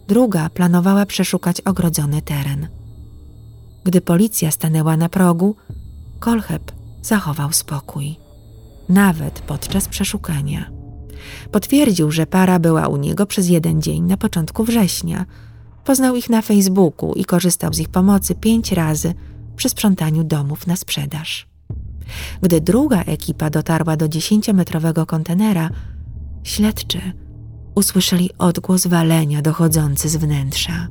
druga 0.08 0.50
planowała 0.50 1.06
przeszukać 1.06 1.60
ogrodzony 1.60 2.22
teren. 2.22 2.68
Gdy 3.84 4.00
policja 4.00 4.50
stanęła 4.50 4.96
na 4.96 5.08
progu, 5.08 5.56
Kolchep 6.20 6.72
zachował 7.02 7.52
spokój, 7.52 8.16
nawet 8.88 9.40
podczas 9.40 9.88
przeszukania. 9.88 10.70
Potwierdził, 11.52 12.10
że 12.10 12.26
para 12.26 12.58
była 12.58 12.88
u 12.88 12.96
niego 12.96 13.26
przez 13.26 13.48
jeden 13.48 13.82
dzień 13.82 14.02
na 14.02 14.16
początku 14.16 14.64
września. 14.64 15.26
Poznał 15.84 16.16
ich 16.16 16.30
na 16.30 16.42
Facebooku 16.42 17.12
i 17.14 17.24
korzystał 17.24 17.72
z 17.72 17.78
ich 17.78 17.88
pomocy 17.88 18.34
pięć 18.34 18.72
razy 18.72 19.14
przy 19.56 19.68
sprzątaniu 19.68 20.24
domów 20.24 20.66
na 20.66 20.76
sprzedaż. 20.76 21.46
Gdy 22.42 22.60
druga 22.60 23.02
ekipa 23.02 23.50
dotarła 23.50 23.96
do 23.96 24.08
dziesięciometrowego 24.08 25.06
kontenera, 25.06 25.70
śledczy 26.42 27.00
usłyszeli 27.74 28.30
odgłos 28.38 28.86
walenia 28.86 29.42
dochodzący 29.42 30.08
z 30.08 30.16
wnętrza. 30.16 30.88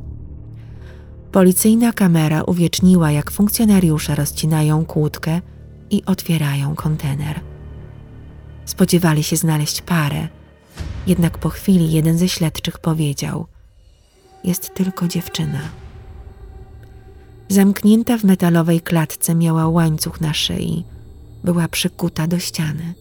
Policyjna 1.31 1.93
kamera 1.93 2.43
uwieczniła, 2.43 3.11
jak 3.11 3.31
funkcjonariusze 3.31 4.15
rozcinają 4.15 4.85
kłódkę 4.85 5.41
i 5.89 6.05
otwierają 6.05 6.75
kontener. 6.75 7.39
Spodziewali 8.65 9.23
się 9.23 9.35
znaleźć 9.35 9.81
parę, 9.81 10.27
jednak 11.07 11.37
po 11.37 11.49
chwili 11.49 11.91
jeden 11.91 12.17
ze 12.17 12.27
śledczych 12.27 12.79
powiedział: 12.79 13.47
Jest 14.43 14.73
tylko 14.73 15.07
dziewczyna. 15.07 15.59
Zamknięta 17.49 18.17
w 18.17 18.23
metalowej 18.23 18.81
klatce 18.81 19.35
miała 19.35 19.67
łańcuch 19.67 20.21
na 20.21 20.33
szyi. 20.33 20.85
Była 21.43 21.67
przykuta 21.67 22.27
do 22.27 22.39
ściany. 22.39 22.93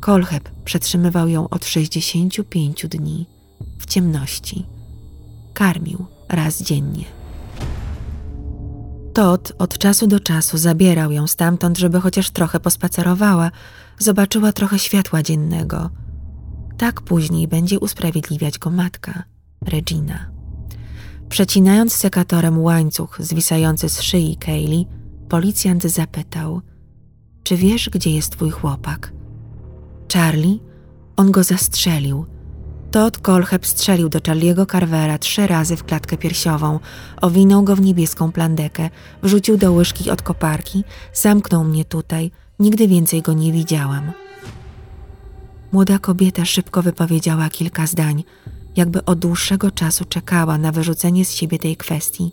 Kolcheb 0.00 0.50
przetrzymywał 0.64 1.28
ją 1.28 1.48
od 1.48 1.64
65 1.64 2.86
dni 2.86 3.26
w 3.78 3.86
ciemności. 3.86 4.66
Karmił 5.54 6.06
raz 6.28 6.62
dziennie. 6.62 7.04
Todd 9.14 9.52
od 9.58 9.78
czasu 9.78 10.06
do 10.06 10.20
czasu 10.20 10.58
zabierał 10.58 11.12
ją 11.12 11.26
stamtąd, 11.26 11.78
żeby 11.78 12.00
chociaż 12.00 12.30
trochę 12.30 12.60
pospacerowała, 12.60 13.50
zobaczyła 13.98 14.52
trochę 14.52 14.78
światła 14.78 15.22
dziennego. 15.22 15.90
Tak 16.76 17.00
później 17.00 17.48
będzie 17.48 17.80
usprawiedliwiać 17.80 18.58
go 18.58 18.70
matka, 18.70 19.22
Regina. 19.66 20.30
Przecinając 21.28 21.92
sekatorem 21.92 22.58
łańcuch 22.58 23.16
zwisający 23.20 23.88
z 23.88 24.02
szyi 24.02 24.36
Kaylee, 24.36 24.86
policjant 25.28 25.82
zapytał: 25.82 26.62
Czy 27.42 27.56
wiesz, 27.56 27.90
gdzie 27.90 28.10
jest 28.10 28.32
twój 28.32 28.50
chłopak? 28.50 29.12
Charlie? 30.12 30.60
On 31.16 31.30
go 31.30 31.44
zastrzelił. 31.44 32.26
Todd 32.90 33.18
Colheb 33.18 33.66
strzelił 33.66 34.08
do 34.08 34.20
Charliego 34.26 34.66
Carvera 34.66 35.18
trzy 35.18 35.46
razy 35.46 35.76
w 35.76 35.84
klatkę 35.84 36.16
piersiową, 36.16 36.80
owinął 37.20 37.62
go 37.62 37.76
w 37.76 37.80
niebieską 37.80 38.32
plandekę, 38.32 38.90
wrzucił 39.22 39.56
do 39.56 39.72
łyżki 39.72 40.10
od 40.10 40.22
koparki, 40.22 40.84
zamknął 41.14 41.64
mnie 41.64 41.84
tutaj, 41.84 42.30
nigdy 42.58 42.88
więcej 42.88 43.22
go 43.22 43.32
nie 43.32 43.52
widziałam. 43.52 44.12
Młoda 45.72 45.98
kobieta 45.98 46.44
szybko 46.44 46.82
wypowiedziała 46.82 47.50
kilka 47.50 47.86
zdań, 47.86 48.24
jakby 48.78 49.04
od 49.04 49.18
dłuższego 49.18 49.70
czasu 49.70 50.04
czekała 50.04 50.58
na 50.58 50.72
wyrzucenie 50.72 51.24
z 51.24 51.32
siebie 51.32 51.58
tej 51.58 51.76
kwestii, 51.76 52.32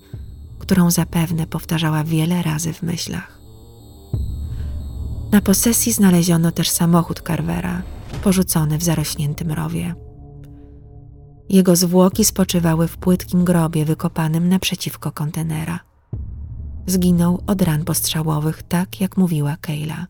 którą 0.60 0.92
zapewne 0.92 1.48
powtarzała 1.48 2.04
wiele 2.04 2.44
razy 2.44 2.74
w 2.74 2.84
myślach. 2.84 3.40
Na 5.32 5.42
posesji 5.42 5.94
znaleziono 5.94 6.52
też 6.52 6.70
samochód 6.70 7.22
Carvera, 7.28 7.82
porzucony 8.24 8.78
w 8.78 8.84
zarośniętym 8.84 9.52
rowie. 9.52 9.96
Jego 11.50 11.76
zwłoki 11.76 12.26
spoczywały 12.26 12.88
w 12.88 12.98
płytkim 12.98 13.46
grobie 13.46 13.86
wykopanym 13.86 14.50
naprzeciwko 14.50 15.12
kontenera. 15.12 15.80
Zginął 16.88 17.44
od 17.48 17.62
ran 17.62 17.86
postrzałowych, 17.86 18.64
tak 18.64 19.02
jak 19.02 19.18
mówiła 19.18 19.58
Kayla. 19.62 20.08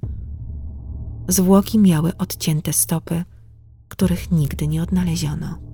Zwłoki 1.28 1.80
miały 1.80 2.18
odcięte 2.18 2.74
stopy, 2.74 3.24
których 3.88 4.32
nigdy 4.32 4.68
nie 4.68 4.84
odnaleziono. 4.84 5.65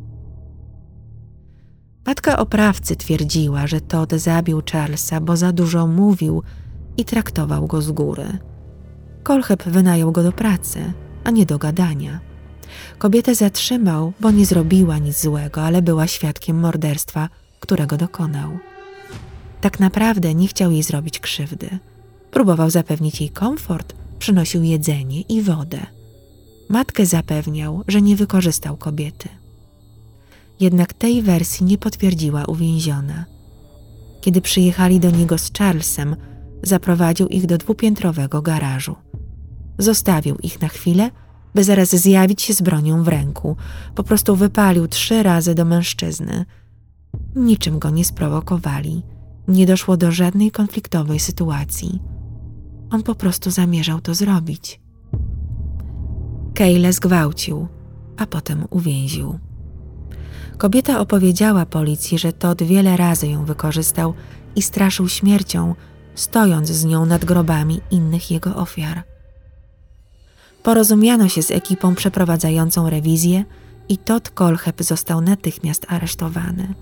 Matka 2.05 2.37
oprawcy 2.37 2.95
twierdziła, 2.95 3.67
że 3.67 3.81
Todd 3.81 4.13
zabił 4.13 4.61
Charlesa, 4.71 5.21
bo 5.21 5.37
za 5.37 5.51
dużo 5.51 5.87
mówił 5.87 6.43
i 6.97 7.05
traktował 7.05 7.67
go 7.67 7.81
z 7.81 7.91
góry. 7.91 8.37
Kolcheb 9.23 9.63
wynajął 9.63 10.11
go 10.11 10.23
do 10.23 10.31
pracy, 10.31 10.93
a 11.23 11.31
nie 11.31 11.45
do 11.45 11.57
gadania. 11.57 12.19
Kobietę 12.97 13.35
zatrzymał, 13.35 14.13
bo 14.19 14.31
nie 14.31 14.45
zrobiła 14.45 14.97
nic 14.97 15.21
złego, 15.21 15.61
ale 15.61 15.81
była 15.81 16.07
świadkiem 16.07 16.59
morderstwa, 16.59 17.29
którego 17.59 17.97
dokonał. 17.97 18.59
Tak 19.61 19.79
naprawdę 19.79 20.35
nie 20.35 20.47
chciał 20.47 20.71
jej 20.71 20.83
zrobić 20.83 21.19
krzywdy. 21.19 21.79
Próbował 22.31 22.69
zapewnić 22.69 23.21
jej 23.21 23.29
komfort, 23.29 23.95
przynosił 24.19 24.63
jedzenie 24.63 25.21
i 25.21 25.41
wodę. 25.41 25.85
Matkę 26.69 27.05
zapewniał, 27.05 27.83
że 27.87 28.01
nie 28.01 28.15
wykorzystał 28.15 28.77
kobiety. 28.77 29.29
Jednak 30.61 30.93
tej 30.93 31.21
wersji 31.21 31.65
nie 31.65 31.77
potwierdziła 31.77 32.45
uwięziona. 32.45 33.25
Kiedy 34.21 34.41
przyjechali 34.41 34.99
do 34.99 35.11
niego 35.11 35.37
z 35.37 35.51
Charlesem, 35.57 36.15
zaprowadził 36.63 37.27
ich 37.27 37.45
do 37.45 37.57
dwupiętrowego 37.57 38.41
garażu. 38.41 38.95
Zostawił 39.77 40.35
ich 40.35 40.61
na 40.61 40.67
chwilę, 40.67 41.11
by 41.55 41.63
zaraz 41.63 41.89
zjawić 41.89 42.41
się 42.41 42.53
z 42.53 42.61
bronią 42.61 43.03
w 43.03 43.07
ręku. 43.07 43.55
Po 43.95 44.03
prostu 44.03 44.35
wypalił 44.35 44.87
trzy 44.87 45.23
razy 45.23 45.55
do 45.55 45.65
mężczyzny. 45.65 46.45
Niczym 47.35 47.79
go 47.79 47.89
nie 47.89 48.05
sprowokowali. 48.05 49.03
Nie 49.47 49.65
doszło 49.65 49.97
do 49.97 50.11
żadnej 50.11 50.51
konfliktowej 50.51 51.19
sytuacji. 51.19 51.99
On 52.89 53.03
po 53.03 53.15
prostu 53.15 53.51
zamierzał 53.51 54.01
to 54.01 54.13
zrobić. 54.13 54.81
Kejle 56.53 56.93
zgwałcił, 56.93 57.67
a 58.17 58.25
potem 58.25 58.65
uwięził. 58.69 59.39
Kobieta 60.61 60.99
opowiedziała 60.99 61.65
policji, 61.65 62.19
że 62.19 62.33
Todd 62.33 62.63
wiele 62.63 62.97
razy 62.97 63.27
ją 63.27 63.45
wykorzystał 63.45 64.13
i 64.55 64.61
straszył 64.61 65.09
śmiercią, 65.09 65.75
stojąc 66.15 66.69
z 66.69 66.85
nią 66.85 67.05
nad 67.05 67.25
grobami 67.25 67.81
innych 67.91 68.31
jego 68.31 68.55
ofiar. 68.55 69.03
Porozumiano 70.63 71.29
się 71.29 71.43
z 71.43 71.51
ekipą 71.51 71.95
przeprowadzającą 71.95 72.89
rewizję 72.89 73.45
i 73.89 73.97
Todd 73.97 74.29
Kolcheb 74.29 74.83
został 74.83 75.21
natychmiast 75.21 75.85
aresztowany. 75.89 76.73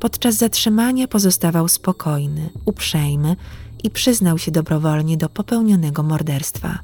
Podczas 0.00 0.34
zatrzymania 0.34 1.08
pozostawał 1.08 1.68
spokojny, 1.68 2.50
uprzejmy 2.64 3.36
i 3.84 3.90
przyznał 3.90 4.38
się 4.38 4.50
dobrowolnie 4.50 5.16
do 5.16 5.28
popełnionego 5.28 6.02
morderstwa. 6.02 6.78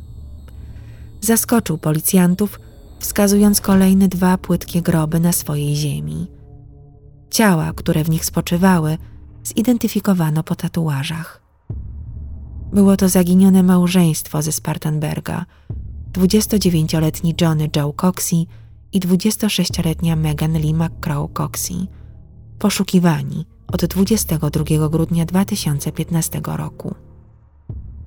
Zaskoczył 1.21 1.79
policjantów, 1.79 2.61
wskazując 3.05 3.61
kolejne 3.61 4.09
dwa 4.09 4.39
płytkie 4.39 4.83
groby 4.83 5.21
na 5.21 5.33
swojej 5.33 5.77
ziemi. 5.77 6.27
Ciała, 7.31 7.73
które 7.73 8.05
w 8.05 8.11
nich 8.11 8.25
spoczywały, 8.25 8.99
zidentyfikowano 9.45 10.43
po 10.43 10.55
tatuażach. 10.55 11.43
Było 12.73 12.97
to 12.97 13.09
zaginione 13.09 13.63
małżeństwo 13.63 14.43
ze 14.43 14.53
Spartanberga, 14.53 15.47
29-letni 16.13 17.35
Johnny 17.41 17.69
Joe 17.77 17.93
Coxey 17.93 18.47
i 18.93 19.01
26-letnia 19.01 20.17
Megan 20.17 20.53
Lee 20.53 20.75
McCrow 20.75 21.33
Coxey, 21.33 21.87
poszukiwani 22.59 23.47
od 23.67 23.85
22 23.85 24.89
grudnia 24.89 25.25
2015 25.25 26.41
roku. 26.45 26.95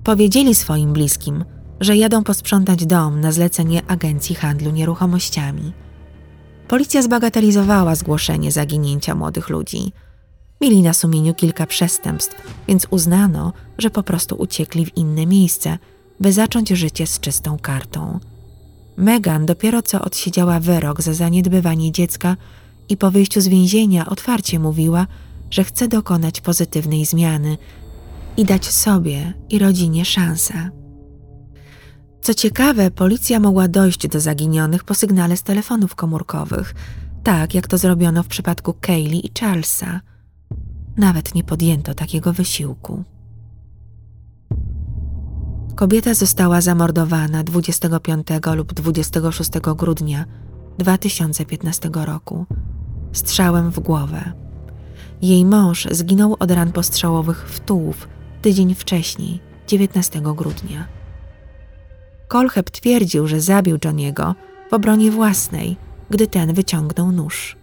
Powiedzieli 0.04 0.54
swoim 0.54 0.92
bliskim, 0.92 1.44
że 1.80 1.96
jadą 1.96 2.24
posprzątać 2.24 2.86
dom 2.86 3.20
na 3.20 3.32
zlecenie 3.32 3.82
Agencji 3.86 4.34
Handlu 4.34 4.70
Nieruchomościami. 4.70 5.72
Policja 6.68 7.02
zbagatelizowała 7.02 7.94
zgłoszenie 7.94 8.52
zaginięcia 8.52 9.14
młodych 9.14 9.48
ludzi. 9.48 9.92
Mieli 10.60 10.82
na 10.82 10.94
sumieniu 10.94 11.34
kilka 11.34 11.66
przestępstw, 11.66 12.36
więc 12.68 12.86
uznano, 12.90 13.52
że 13.78 13.90
po 13.90 14.02
prostu 14.02 14.36
uciekli 14.36 14.86
w 14.86 14.96
inne 14.96 15.26
miejsce, 15.26 15.78
by 16.20 16.32
zacząć 16.32 16.68
życie 16.68 17.06
z 17.06 17.20
czystą 17.20 17.58
kartą. 17.58 18.20
Megan 18.96 19.46
dopiero 19.46 19.82
co 19.82 20.00
odsiedziała 20.00 20.60
wyrok 20.60 21.02
za 21.02 21.14
zaniedbywanie 21.14 21.92
dziecka 21.92 22.36
i 22.88 22.96
po 22.96 23.10
wyjściu 23.10 23.40
z 23.40 23.48
więzienia 23.48 24.06
otwarcie 24.06 24.58
mówiła, 24.58 25.06
że 25.50 25.64
chce 25.64 25.88
dokonać 25.88 26.40
pozytywnej 26.40 27.04
zmiany 27.04 27.58
i 28.36 28.44
dać 28.44 28.66
sobie 28.66 29.32
i 29.50 29.58
rodzinie 29.58 30.04
szansę. 30.04 30.70
Co 32.20 32.34
ciekawe, 32.34 32.90
policja 32.90 33.40
mogła 33.40 33.68
dojść 33.68 34.08
do 34.08 34.20
zaginionych 34.20 34.84
po 34.84 34.94
sygnale 34.94 35.36
z 35.36 35.42
telefonów 35.42 35.94
komórkowych, 35.94 36.74
tak 37.22 37.54
jak 37.54 37.68
to 37.68 37.78
zrobiono 37.78 38.22
w 38.22 38.26
przypadku 38.28 38.74
Kaylee 38.80 39.26
i 39.26 39.30
Charlesa. 39.40 40.00
Nawet 40.96 41.34
nie 41.34 41.44
podjęto 41.44 41.94
takiego 41.94 42.32
wysiłku. 42.32 43.04
Kobieta 45.74 46.14
została 46.14 46.60
zamordowana 46.60 47.44
25 47.44 48.26
lub 48.56 48.72
26 48.72 49.50
grudnia 49.76 50.24
2015 50.78 51.90
roku 51.94 52.46
strzałem 53.12 53.70
w 53.70 53.80
głowę. 53.80 54.32
Jej 55.22 55.44
mąż 55.44 55.88
zginął 55.90 56.36
od 56.38 56.50
ran 56.50 56.72
postrzałowych 56.72 57.48
w 57.48 57.60
tułów 57.60 58.08
tydzień 58.42 58.74
wcześniej, 58.74 59.40
19 59.66 60.20
grudnia. 60.20 60.97
Kolcheb 62.28 62.70
twierdził, 62.70 63.26
że 63.26 63.40
zabił 63.40 63.78
Johniego 63.84 64.34
w 64.70 64.72
obronie 64.72 65.10
własnej, 65.10 65.76
gdy 66.10 66.26
ten 66.26 66.54
wyciągnął 66.54 67.12
nóż. 67.12 67.56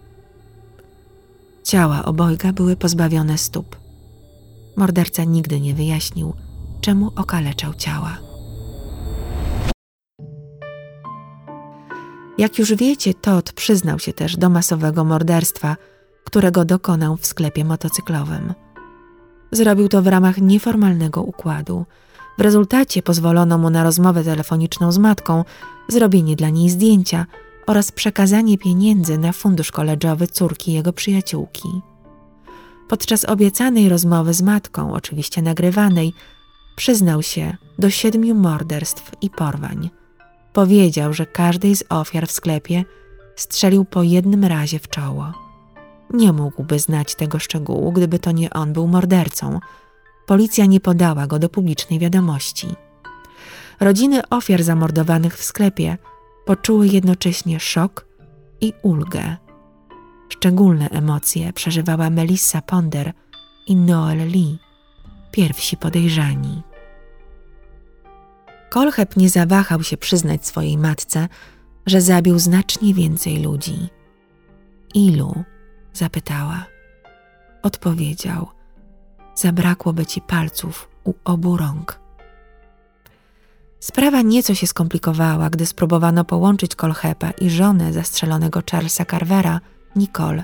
Ciała 1.64 2.06
obojga 2.06 2.54
były 2.54 2.76
pozbawione 2.76 3.38
stóp. 3.38 3.76
Morderca 4.76 5.24
nigdy 5.24 5.62
nie 5.62 5.74
wyjaśnił, 5.74 6.34
czemu 6.82 7.12
okaleczał 7.16 7.74
ciała. 7.74 8.18
Jak 12.38 12.60
już 12.60 12.74
wiecie, 12.74 13.14
Todd 13.14 13.54
przyznał 13.54 14.00
się 14.00 14.14
też 14.14 14.38
do 14.38 14.50
masowego 14.50 15.04
morderstwa, 15.04 15.78
którego 16.24 16.66
dokonał 16.66 17.18
w 17.18 17.26
sklepie 17.26 17.66
motocyklowym. 17.66 18.54
Zrobił 19.52 19.88
to 19.88 20.02
w 20.02 20.08
ramach 20.08 20.38
nieformalnego 20.38 21.22
układu. 21.22 21.86
W 22.38 22.42
rezultacie 22.42 23.02
pozwolono 23.02 23.58
mu 23.58 23.70
na 23.70 23.84
rozmowę 23.84 24.24
telefoniczną 24.24 24.92
z 24.92 24.98
matką, 24.98 25.44
zrobienie 25.88 26.36
dla 26.36 26.50
niej 26.50 26.70
zdjęcia 26.70 27.26
oraz 27.68 27.92
przekazanie 27.92 28.58
pieniędzy 28.58 29.18
na 29.18 29.32
fundusz 29.32 29.72
koledżowy 29.72 30.28
córki 30.28 30.74
jego 30.74 30.94
przyjaciółki. 30.94 31.82
Podczas 32.88 33.26
obiecanej 33.26 33.90
rozmowy 33.90 34.34
z 34.34 34.42
matką, 34.42 34.94
oczywiście 34.94 35.42
nagrywanej, 35.42 36.14
Przyznał 36.76 37.24
się 37.24 37.58
do 37.80 37.90
siedmiu 37.90 38.36
morderstw 38.36 39.12
i 39.22 39.30
porwań. 39.30 39.90
Powiedział, 40.54 41.14
że 41.14 41.26
każdej 41.26 41.76
z 41.76 41.84
ofiar 41.90 42.28
w 42.28 42.32
sklepie 42.32 42.86
strzelił 43.36 43.86
po 43.86 44.04
jednym 44.04 44.44
razie 44.44 44.80
w 44.80 44.90
czoło. 44.90 45.34
Nie 46.14 46.34
mógłby 46.34 46.80
znać 46.80 47.16
tego 47.16 47.40
szczegółu, 47.40 47.92
gdyby 47.92 48.20
to 48.20 48.32
nie 48.32 48.50
on 48.50 48.74
był 48.74 48.88
mordercą. 48.88 49.60
Policja 50.26 50.66
nie 50.66 50.80
podała 50.80 51.28
go 51.28 51.40
do 51.40 51.50
publicznej 51.50 52.00
wiadomości. 52.00 52.68
Rodziny 53.80 54.30
ofiar 54.30 54.64
zamordowanych 54.64 55.38
w 55.38 55.44
sklepie 55.44 55.98
poczuły 56.46 56.88
jednocześnie 56.88 57.60
szok 57.60 58.06
i 58.62 58.74
ulgę. 58.82 59.38
Szczególne 60.30 60.90
emocje 60.90 61.54
przeżywała 61.54 62.10
Melissa 62.10 62.62
Ponder 62.62 63.14
i 63.68 63.76
Noel 63.76 64.28
Lee 64.28 64.58
pierwsi 65.32 65.78
podejrzani. 65.78 66.64
Kolcheb 68.70 69.18
nie 69.18 69.30
zawahał 69.30 69.84
się 69.84 69.98
przyznać 69.98 70.48
swojej 70.48 70.78
matce, 70.78 71.28
że 71.86 72.02
zabił 72.02 72.40
znacznie 72.40 72.94
więcej 72.94 73.44
ludzi. 73.44 73.90
Ilu? 74.94 75.44
zapytała. 75.94 76.66
Odpowiedział: 77.64 78.48
Zabrakłoby 79.36 80.06
ci 80.06 80.22
palców 80.22 80.90
u 81.04 81.14
obu 81.24 81.58
rąk. 81.58 82.00
Sprawa 83.80 84.22
nieco 84.22 84.56
się 84.56 84.68
skomplikowała, 84.68 85.50
gdy 85.50 85.66
spróbowano 85.66 86.26
połączyć 86.26 86.76
Kolchepa 86.76 87.32
i 87.32 87.50
żonę 87.50 87.94
zastrzelonego 87.94 88.62
Charlesa 88.72 89.06
Carvera, 89.06 89.62
Nicole. 89.96 90.44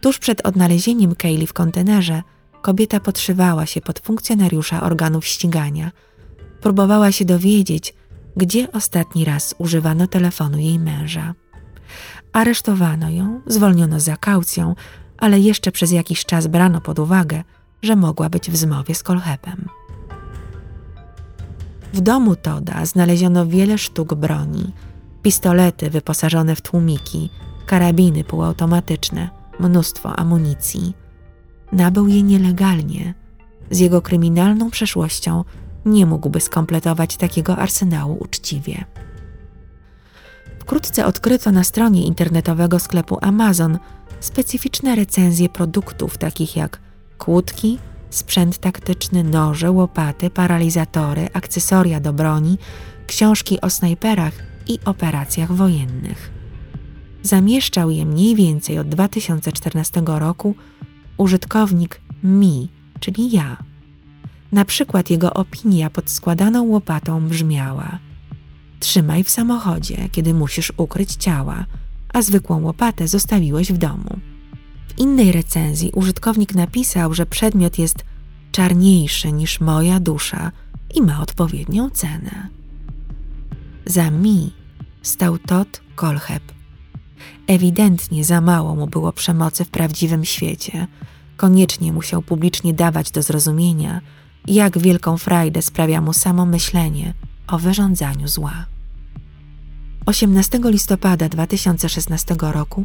Tuż 0.00 0.18
przed 0.18 0.46
odnalezieniem 0.46 1.14
Kaylee 1.14 1.46
w 1.46 1.52
kontenerze 1.52 2.22
kobieta 2.62 3.00
podszywała 3.00 3.66
się 3.66 3.80
pod 3.80 4.00
funkcjonariusza 4.00 4.82
organów 4.82 5.26
ścigania. 5.26 5.90
Próbowała 6.60 7.12
się 7.12 7.24
dowiedzieć, 7.24 7.94
gdzie 8.36 8.72
ostatni 8.72 9.24
raz 9.24 9.54
używano 9.58 10.06
telefonu 10.06 10.58
jej 10.58 10.78
męża. 10.78 11.34
Aresztowano 12.32 13.10
ją, 13.10 13.40
zwolniono 13.46 14.00
za 14.00 14.16
kaucją, 14.16 14.74
ale 15.18 15.40
jeszcze 15.40 15.72
przez 15.72 15.92
jakiś 15.92 16.24
czas 16.24 16.46
brano 16.46 16.80
pod 16.80 16.98
uwagę, 16.98 17.44
że 17.82 17.96
mogła 17.96 18.28
być 18.28 18.50
w 18.50 18.56
zmowie 18.56 18.94
z 18.94 19.02
Kolchepem. 19.02 19.68
W 21.92 22.00
domu 22.00 22.36
Toda 22.36 22.86
znaleziono 22.86 23.46
wiele 23.46 23.78
sztuk 23.78 24.14
broni, 24.14 24.72
pistolety 25.22 25.90
wyposażone 25.90 26.56
w 26.56 26.60
tłumiki, 26.60 27.30
karabiny 27.66 28.24
półautomatyczne– 28.24 29.30
mnóstwo 29.60 30.18
amunicji. 30.18 30.94
Nabył 31.72 32.08
je 32.08 32.22
nielegalnie. 32.22 33.14
Z 33.70 33.78
jego 33.78 34.02
kryminalną 34.02 34.70
przeszłością 34.70 35.44
nie 35.86 36.06
mógłby 36.06 36.40
skompletować 36.40 37.16
takiego 37.16 37.56
arsenału 37.56 38.16
uczciwie. 38.20 38.84
Wkrótce 40.58 41.06
odkryto 41.06 41.52
na 41.52 41.64
stronie 41.64 42.04
internetowego 42.04 42.78
sklepu 42.78 43.18
Amazon 43.20 43.78
specyficzne 44.20 44.94
recenzje 44.94 45.48
produktów 45.48 46.18
takich 46.18 46.56
jak 46.56 46.80
kłódki, 47.22 47.78
sprzęt 48.10 48.58
taktyczny, 48.58 49.24
noże, 49.24 49.70
łopaty, 49.70 50.30
paralizatory, 50.30 51.28
akcesoria 51.32 52.00
do 52.00 52.12
broni, 52.12 52.58
książki 53.06 53.60
o 53.60 53.70
snajperach 53.70 54.32
i 54.68 54.78
operacjach 54.84 55.52
wojennych. 55.52 56.30
Zamieszczał 57.22 57.90
je 57.90 58.06
mniej 58.06 58.34
więcej 58.34 58.78
od 58.78 58.88
2014 58.88 60.02
roku 60.06 60.54
użytkownik 61.16 62.00
mi, 62.22 62.68
czyli 63.00 63.30
ja. 63.30 63.56
Na 64.52 64.64
przykład 64.64 65.10
jego 65.10 65.34
opinia 65.34 65.90
pod 65.90 66.10
składaną 66.10 66.62
łopatą 66.62 67.28
brzmiała: 67.28 67.98
Trzymaj 68.80 69.24
w 69.24 69.30
samochodzie, 69.30 70.08
kiedy 70.12 70.34
musisz 70.34 70.72
ukryć 70.76 71.14
ciała, 71.14 71.66
a 72.12 72.22
zwykłą 72.22 72.62
łopatę 72.62 73.08
zostawiłeś 73.08 73.72
w 73.72 73.78
domu. 73.78 74.31
W 74.88 74.98
innej 74.98 75.32
recenzji 75.32 75.90
użytkownik 75.94 76.54
napisał, 76.54 77.14
że 77.14 77.26
przedmiot 77.26 77.78
jest 77.78 78.04
czarniejszy 78.52 79.32
niż 79.32 79.60
moja 79.60 80.00
dusza 80.00 80.52
i 80.94 81.02
ma 81.02 81.20
odpowiednią 81.20 81.90
cenę. 81.90 82.48
Za 83.86 84.10
mi 84.10 84.52
stał 85.02 85.38
Todd 85.38 85.80
Kolcheb. 85.94 86.42
Ewidentnie 87.46 88.24
za 88.24 88.40
mało 88.40 88.74
mu 88.74 88.86
było 88.86 89.12
przemocy 89.12 89.64
w 89.64 89.68
prawdziwym 89.70 90.24
świecie. 90.24 90.86
Koniecznie 91.36 91.92
musiał 91.92 92.22
publicznie 92.22 92.74
dawać 92.74 93.10
do 93.10 93.22
zrozumienia, 93.22 94.00
jak 94.46 94.78
wielką 94.78 95.18
frajdę 95.18 95.62
sprawia 95.62 96.00
mu 96.00 96.12
samo 96.12 96.46
myślenie 96.46 97.14
o 97.46 97.58
wyrządzaniu 97.58 98.28
zła. 98.28 98.66
18 100.06 100.60
listopada 100.64 101.28
2016 101.28 102.36
roku 102.40 102.84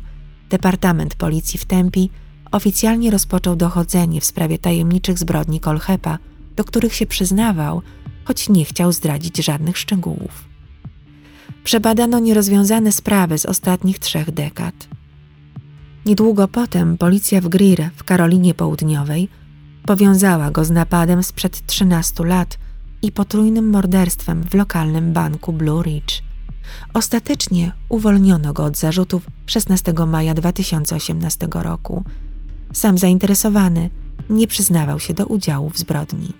Departament 0.49 1.15
Policji 1.15 1.59
w 1.59 1.65
Tempi 1.65 2.09
oficjalnie 2.51 3.11
rozpoczął 3.11 3.55
dochodzenie 3.55 4.21
w 4.21 4.25
sprawie 4.25 4.59
tajemniczych 4.59 5.19
zbrodni 5.19 5.59
Kolchepa, 5.59 6.17
do 6.55 6.63
których 6.63 6.93
się 6.93 7.05
przyznawał, 7.05 7.81
choć 8.25 8.49
nie 8.49 8.65
chciał 8.65 8.91
zdradzić 8.91 9.37
żadnych 9.37 9.77
szczegółów. 9.77 10.45
Przebadano 11.63 12.19
nierozwiązane 12.19 12.91
sprawy 12.91 13.37
z 13.37 13.45
ostatnich 13.45 13.99
trzech 13.99 14.31
dekad. 14.31 14.87
Niedługo 16.05 16.47
potem 16.47 16.97
policja 16.97 17.41
w 17.41 17.47
Greer 17.47 17.89
w 17.95 18.03
Karolinie 18.03 18.53
Południowej 18.53 19.29
powiązała 19.85 20.51
go 20.51 20.65
z 20.65 20.71
napadem 20.71 21.23
sprzed 21.23 21.65
13 21.65 22.25
lat 22.25 22.57
i 23.01 23.11
potrójnym 23.11 23.69
morderstwem 23.69 24.43
w 24.43 24.53
lokalnym 24.53 25.13
banku 25.13 25.53
Blue 25.53 25.83
Ridge. 25.83 26.26
Ostatecznie 26.93 27.71
uwolniono 27.89 28.53
go 28.53 28.63
od 28.63 28.77
zarzutów 28.77 29.27
16 29.45 29.93
maja 30.07 30.33
2018 30.33 31.47
roku. 31.51 32.03
Sam 32.73 32.97
zainteresowany 32.97 33.89
nie 34.29 34.47
przyznawał 34.47 34.99
się 34.99 35.13
do 35.13 35.25
udziału 35.25 35.69
w 35.69 35.77
zbrodni. 35.77 36.33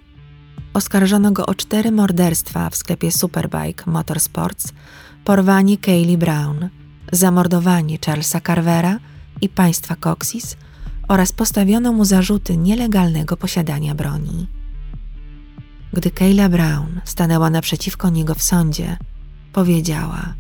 Oskarżono 0.73 1.31
go 1.31 1.45
o 1.45 1.55
cztery 1.55 1.91
morderstwa 1.91 2.69
w 2.69 2.75
sklepie 2.75 3.11
Superbike 3.11 3.83
Motorsports, 3.91 4.73
porwanie 5.25 5.77
Kaylee 5.77 6.17
Brown, 6.17 6.69
zamordowanie 7.11 7.97
Charlesa 8.05 8.41
Carvera 8.41 8.99
i 9.41 9.49
państwa 9.49 9.95
Coxis 9.95 10.57
oraz 11.07 11.31
postawiono 11.31 11.93
mu 11.93 12.05
zarzuty 12.05 12.57
nielegalnego 12.57 13.37
posiadania 13.37 13.95
broni. 13.95 14.47
Gdy 15.93 16.11
Kayla 16.11 16.49
Brown 16.49 17.01
stanęła 17.05 17.49
naprzeciwko 17.49 18.09
niego 18.09 18.35
w 18.35 18.43
sądzie, 18.43 18.97
powiedziała: 19.53 20.33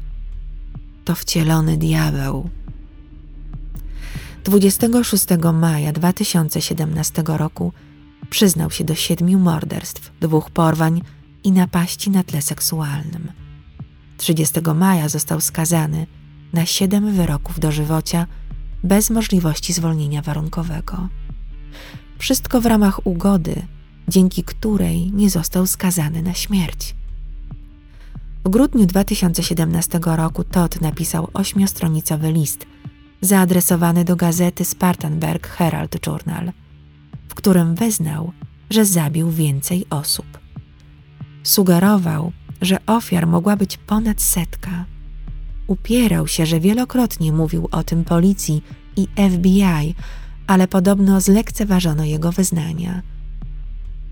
To 1.05 1.15
wcielony 1.15 1.77
diabeł. 1.77 2.49
26 4.43 5.25
maja 5.53 5.91
2017 5.91 7.23
roku 7.27 7.73
przyznał 8.29 8.71
się 8.71 8.83
do 8.83 8.95
siedmiu 8.95 9.39
morderstw, 9.39 10.11
dwóch 10.19 10.51
porwań 10.51 11.01
i 11.43 11.51
napaści 11.51 12.09
na 12.09 12.23
tle 12.23 12.41
seksualnym. 12.41 13.31
30 14.17 14.59
maja 14.75 15.09
został 15.09 15.41
skazany 15.41 16.07
na 16.53 16.65
siedem 16.65 17.13
wyroków 17.13 17.59
dożywocia 17.59 18.27
bez 18.83 19.09
możliwości 19.09 19.73
zwolnienia 19.73 20.21
warunkowego. 20.21 21.09
Wszystko 22.17 22.61
w 22.61 22.65
ramach 22.65 23.07
ugody, 23.07 23.61
dzięki 24.07 24.43
której 24.43 25.11
nie 25.11 25.29
został 25.29 25.67
skazany 25.67 26.21
na 26.21 26.33
śmierć. 26.33 26.96
W 28.47 28.49
grudniu 28.49 28.85
2017 28.85 29.99
roku 30.03 30.43
Todd 30.43 30.81
napisał 30.81 31.27
ośmiostronicowy 31.33 32.31
list 32.31 32.65
zaadresowany 33.21 34.05
do 34.05 34.15
gazety 34.15 34.65
Spartanburg 34.65 35.47
Herald 35.47 36.07
Journal, 36.07 36.51
w 37.27 37.35
którym 37.35 37.75
wyznał, 37.75 38.31
że 38.69 38.85
zabił 38.85 39.31
więcej 39.31 39.85
osób. 39.89 40.25
Sugerował, 41.43 42.31
że 42.61 42.85
ofiar 42.85 43.27
mogła 43.27 43.55
być 43.55 43.77
ponad 43.77 44.21
setka. 44.21 44.85
Upierał 45.67 46.27
się, 46.27 46.45
że 46.45 46.59
wielokrotnie 46.59 47.33
mówił 47.33 47.67
o 47.71 47.83
tym 47.83 48.03
policji 48.03 48.63
i 48.95 49.07
FBI, 49.29 49.95
ale 50.47 50.67
podobno 50.67 51.21
zlekceważono 51.21 52.03
jego 52.03 52.31
wyznania. 52.31 53.01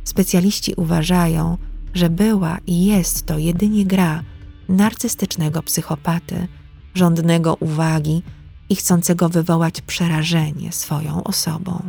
Specjaliści 0.04 0.74
uważają, 0.78 1.58
że 1.95 2.10
była 2.10 2.58
i 2.67 2.86
jest 2.86 3.25
to 3.25 3.38
jedynie 3.38 3.86
gra 3.86 4.23
narcystycznego 4.69 5.63
psychopaty, 5.63 6.47
żądnego 6.93 7.55
uwagi 7.60 8.23
i 8.69 8.75
chcącego 8.75 9.29
wywołać 9.29 9.81
przerażenie 9.81 10.71
swoją 10.71 11.23
osobą. 11.23 11.81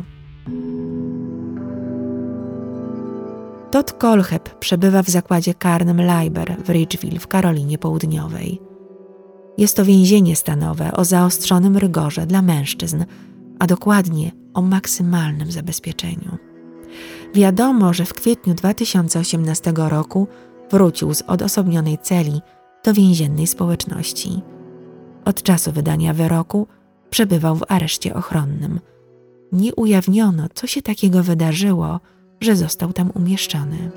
Todd 3.71 3.93
Kolcheb 3.93 4.59
przebywa 4.59 5.03
w 5.03 5.09
zakładzie 5.09 5.53
karnym 5.53 6.01
Leiber 6.01 6.57
w 6.65 6.69
Ridgeville 6.69 7.19
w 7.19 7.27
Karolinie 7.27 7.77
Południowej. 7.77 8.61
Jest 9.57 9.75
to 9.75 9.85
więzienie 9.85 10.35
stanowe 10.35 10.91
o 10.91 11.05
zaostrzonym 11.05 11.77
rygorze 11.77 12.25
dla 12.25 12.41
mężczyzn, 12.41 13.05
a 13.59 13.67
dokładnie 13.67 14.31
o 14.53 14.61
maksymalnym 14.61 15.51
zabezpieczeniu. 15.51 16.46
Wiadomo, 17.33 17.93
że 17.93 18.05
w 18.05 18.13
kwietniu 18.13 18.53
2018 18.53 19.73
roku 19.75 20.27
wrócił 20.71 21.13
z 21.13 21.21
odosobnionej 21.21 21.97
celi 21.97 22.41
do 22.85 22.93
więziennej 22.93 23.47
społeczności. 23.47 24.41
Od 25.25 25.43
czasu 25.43 25.71
wydania 25.71 26.13
wyroku 26.13 26.67
przebywał 27.09 27.55
w 27.55 27.63
areszcie 27.67 28.13
ochronnym. 28.13 28.79
Nie 29.51 29.75
ujawniono, 29.75 30.47
co 30.53 30.67
się 30.67 30.81
takiego 30.81 31.23
wydarzyło, 31.23 31.99
że 32.41 32.55
został 32.55 32.93
tam 32.93 33.11
umieszczony. 33.15 33.91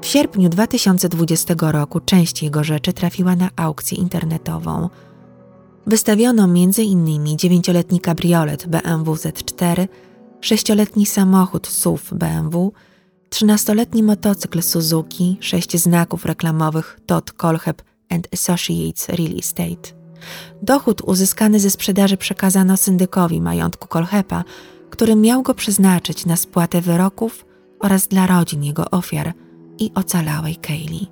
W 0.00 0.06
sierpniu 0.06 0.48
2020 0.48 1.54
roku 1.60 2.00
część 2.00 2.42
jego 2.42 2.64
rzeczy 2.64 2.92
trafiła 2.92 3.36
na 3.36 3.48
aukcję 3.56 3.98
internetową. 3.98 4.88
Wystawiono 5.86 6.44
m.in. 6.44 7.38
dziewięcioletni 7.38 8.00
kabriolet 8.00 8.66
BMW 8.66 9.14
Z4, 9.14 9.88
sześcioletni 10.40 11.06
samochód 11.06 11.66
SUV 11.66 12.02
BMW, 12.12 12.72
trzynastoletni 13.28 14.02
motocykl 14.02 14.62
Suzuki, 14.62 15.38
sześć 15.40 15.76
znaków 15.76 16.24
reklamowych 16.24 17.00
Todd 17.06 17.32
Colheb 17.32 17.82
and 18.10 18.28
Associates 18.32 19.08
Real 19.08 19.38
Estate. 19.38 20.00
Dochód 20.62 21.00
uzyskany 21.00 21.60
ze 21.60 21.70
sprzedaży 21.70 22.16
przekazano 22.16 22.76
syndykowi 22.76 23.40
majątku 23.40 23.88
Kolhepa, 23.88 24.44
który 24.90 25.16
miał 25.16 25.42
go 25.42 25.54
przeznaczyć 25.54 26.26
na 26.26 26.36
spłatę 26.36 26.80
wyroków 26.80 27.46
oraz 27.80 28.08
dla 28.08 28.26
rodzin 28.26 28.64
jego 28.64 28.90
ofiar 28.90 29.32
i 29.78 29.90
ocalałej 29.94 30.56
Kaylee. 30.56 31.06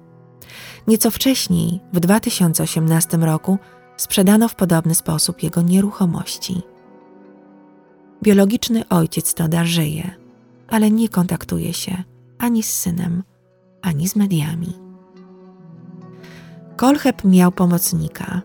Nieco 0.87 1.11
wcześniej, 1.11 1.81
w 1.93 2.01
2018 2.01 3.17
roku, 3.17 3.59
sprzedano 3.97 4.49
w 4.49 4.55
podobny 4.55 4.95
sposób 4.95 5.43
jego 5.43 5.63
nieruchomości. 5.63 6.63
Biologiczny 8.23 8.89
ojciec 8.89 9.35
Toda 9.35 9.65
żyje, 9.65 10.11
ale 10.69 10.91
nie 10.91 11.09
kontaktuje 11.09 11.73
się 11.73 12.05
ani 12.39 12.63
z 12.63 12.73
synem, 12.73 13.23
ani 13.83 14.09
z 14.09 14.17
mediami. 14.17 14.73
Kolcheb 16.77 17.25
miał 17.25 17.53
pomocnika. 17.53 18.43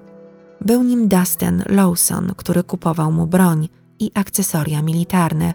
Był 0.61 0.83
nim 0.83 1.07
Dustin 1.07 1.63
Lawson, 1.69 2.33
który 2.37 2.63
kupował 2.63 3.11
mu 3.11 3.27
broń 3.27 3.69
i 3.99 4.11
akcesoria 4.13 4.81
militarne, 4.81 5.53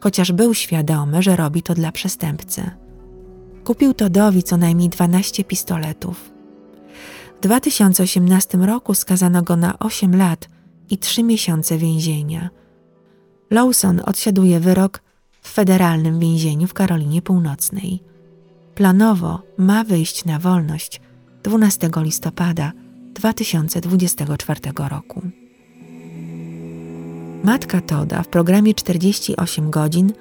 chociaż 0.00 0.32
był 0.32 0.54
świadomy, 0.54 1.22
że 1.22 1.36
robi 1.36 1.62
to 1.62 1.74
dla 1.74 1.92
przestępcy. 1.92 2.70
Kupił 3.64 3.94
Todowi 3.94 4.42
co 4.42 4.56
najmniej 4.56 4.88
12 4.88 5.44
pistoletów. 5.44 6.30
W 7.38 7.40
2018 7.40 8.58
roku 8.58 8.94
skazano 8.94 9.42
go 9.42 9.56
na 9.56 9.78
8 9.78 10.16
lat 10.16 10.48
i 10.90 10.98
trzy 10.98 11.22
miesiące 11.22 11.78
więzienia. 11.78 12.50
Lawson 13.50 14.00
odsiaduje 14.04 14.60
wyrok 14.60 15.02
w 15.42 15.48
federalnym 15.48 16.18
więzieniu 16.20 16.66
w 16.66 16.74
Karolinie 16.74 17.22
Północnej. 17.22 18.02
Planowo 18.74 19.42
ma 19.58 19.84
wyjść 19.84 20.24
na 20.24 20.38
wolność 20.38 21.00
12 21.42 21.90
listopada 21.96 22.72
2024 23.14 24.60
roku. 24.88 25.22
Matka 27.44 27.80
Toda 27.80 28.22
w 28.22 28.28
programie 28.28 28.74
48 28.74 29.70
godzin 29.70 30.12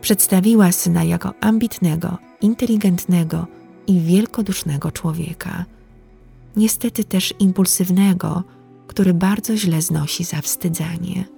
przedstawiła 0.00 0.72
syna 0.72 1.04
jako 1.04 1.34
ambitnego, 1.40 2.18
inteligentnego 2.40 3.46
i 3.86 4.00
wielkodusznego 4.00 4.92
człowieka. 4.92 5.64
Niestety 6.56 7.04
też 7.04 7.34
impulsywnego, 7.38 8.42
który 8.86 9.14
bardzo 9.14 9.56
źle 9.56 9.82
znosi 9.82 10.24
zawstydzanie. 10.24 11.33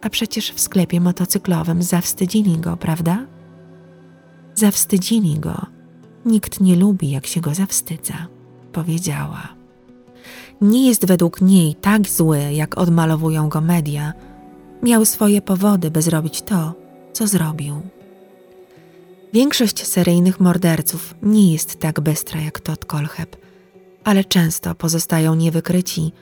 A 0.00 0.10
przecież 0.10 0.52
w 0.52 0.60
sklepie 0.60 1.00
motocyklowym 1.00 1.82
zawstydzili 1.82 2.58
go, 2.58 2.76
prawda? 2.76 3.26
Zawstydzili 4.54 5.38
go. 5.38 5.66
Nikt 6.26 6.60
nie 6.60 6.76
lubi, 6.76 7.10
jak 7.10 7.26
się 7.26 7.40
go 7.40 7.54
zawstydza, 7.54 8.26
powiedziała. 8.72 9.48
Nie 10.60 10.86
jest 10.88 11.06
według 11.06 11.40
niej 11.40 11.74
tak 11.74 12.08
zły, 12.08 12.38
jak 12.52 12.78
odmalowują 12.78 13.48
go 13.48 13.60
media. 13.60 14.12
Miał 14.82 15.04
swoje 15.04 15.42
powody, 15.42 15.90
by 15.90 16.02
zrobić 16.02 16.42
to, 16.42 16.74
co 17.12 17.26
zrobił. 17.26 17.80
Większość 19.32 19.86
seryjnych 19.86 20.40
morderców 20.40 21.14
nie 21.22 21.52
jest 21.52 21.80
tak 21.80 22.00
bystra 22.00 22.40
jak 22.40 22.60
Todd 22.60 22.84
Kolcheb, 22.84 23.36
ale 24.04 24.24
często 24.24 24.74
pozostają 24.74 25.34
niewykryci, 25.34 26.12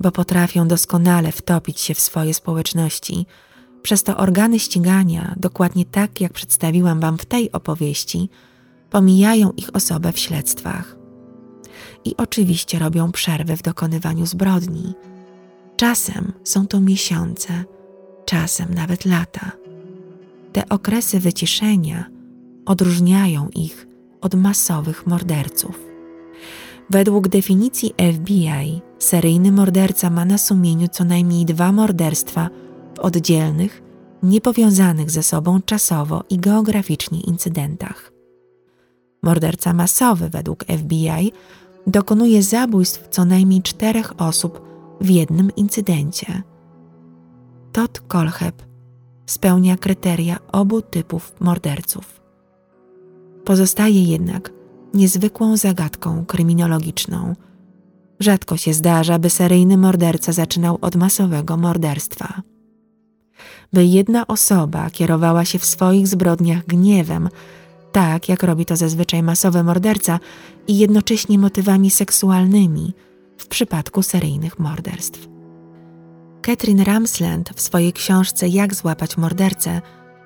bo 0.00 0.12
potrafią 0.12 0.68
doskonale 0.68 1.32
wtopić 1.32 1.80
się 1.80 1.94
w 1.94 2.00
swoje 2.00 2.34
społeczności. 2.34 3.26
Przez 3.82 4.02
to 4.02 4.16
organy 4.16 4.58
ścigania, 4.58 5.34
dokładnie 5.36 5.84
tak 5.84 6.20
jak 6.20 6.32
przedstawiłam 6.32 7.00
Wam 7.00 7.18
w 7.18 7.24
tej 7.24 7.52
opowieści, 7.52 8.28
pomijają 8.90 9.52
ich 9.52 9.76
osobę 9.76 10.12
w 10.12 10.18
śledztwach. 10.18 10.96
I 12.04 12.16
oczywiście 12.16 12.78
robią 12.78 13.12
przerwy 13.12 13.56
w 13.56 13.62
dokonywaniu 13.62 14.26
zbrodni. 14.26 14.94
Czasem 15.76 16.32
są 16.44 16.66
to 16.66 16.80
miesiące, 16.80 17.64
czasem 18.24 18.74
nawet 18.74 19.04
lata. 19.04 19.52
Te 20.52 20.68
okresy 20.68 21.20
wyciszenia 21.20 22.04
odróżniają 22.66 23.48
ich 23.54 23.86
od 24.20 24.34
masowych 24.34 25.06
morderców. 25.06 25.80
Według 26.90 27.28
definicji 27.28 27.94
FBI, 28.14 28.80
seryjny 28.98 29.52
morderca 29.52 30.10
ma 30.10 30.24
na 30.24 30.38
sumieniu 30.38 30.88
co 30.88 31.04
najmniej 31.04 31.44
dwa 31.44 31.72
morderstwa 31.72 32.48
w 32.96 32.98
oddzielnych, 32.98 33.82
niepowiązanych 34.22 35.10
ze 35.10 35.22
sobą 35.22 35.60
czasowo 35.62 36.24
i 36.30 36.38
geograficznie 36.38 37.20
incydentach. 37.20 38.12
Morderca 39.22 39.72
masowy, 39.72 40.28
według 40.28 40.64
FBI, 40.64 41.32
dokonuje 41.86 42.42
zabójstw 42.42 43.08
co 43.08 43.24
najmniej 43.24 43.62
czterech 43.62 44.20
osób 44.20 44.60
w 45.00 45.10
jednym 45.10 45.50
incydencie. 45.56 46.42
Todd 47.72 48.00
Kolcheb 48.00 48.62
spełnia 49.26 49.76
kryteria 49.76 50.38
obu 50.52 50.82
typów 50.82 51.34
morderców. 51.40 52.20
Pozostaje 53.44 54.04
jednak 54.04 54.59
niezwykłą 54.94 55.56
zagadką 55.56 56.24
kryminologiczną. 56.26 57.34
Rzadko 58.20 58.56
się 58.56 58.74
zdarza, 58.74 59.18
by 59.18 59.30
seryjny 59.30 59.76
morderca 59.76 60.32
zaczynał 60.32 60.78
od 60.80 60.96
masowego 60.96 61.56
morderstwa. 61.56 62.42
By 63.72 63.84
jedna 63.84 64.26
osoba 64.26 64.90
kierowała 64.90 65.44
się 65.44 65.58
w 65.58 65.64
swoich 65.64 66.08
zbrodniach 66.08 66.66
gniewem, 66.66 67.28
tak 67.92 68.28
jak 68.28 68.42
robi 68.42 68.66
to 68.66 68.76
zazwyczaj 68.76 69.22
masowy 69.22 69.64
morderca, 69.64 70.18
i 70.68 70.78
jednocześnie 70.78 71.38
motywami 71.38 71.90
seksualnymi 71.90 72.94
w 73.38 73.46
przypadku 73.46 74.02
seryjnych 74.02 74.58
morderstw. 74.58 75.28
Catherine 76.42 76.84
Ramsland 76.84 77.50
w 77.54 77.60
swojej 77.60 77.92
książce 77.92 78.48
Jak 78.48 78.74
złapać 78.74 79.16
mordercę 79.16 79.80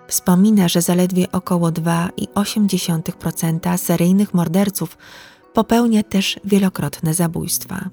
Wspomina, 0.09 0.69
że 0.69 0.83
zaledwie 0.83 1.33
około 1.33 1.69
2,8% 1.69 3.79
seryjnych 3.79 4.35
morderców 4.35 4.99
popełnia 5.55 6.03
też 6.03 6.41
wielokrotne 6.45 7.15
zabójstwa. 7.15 7.91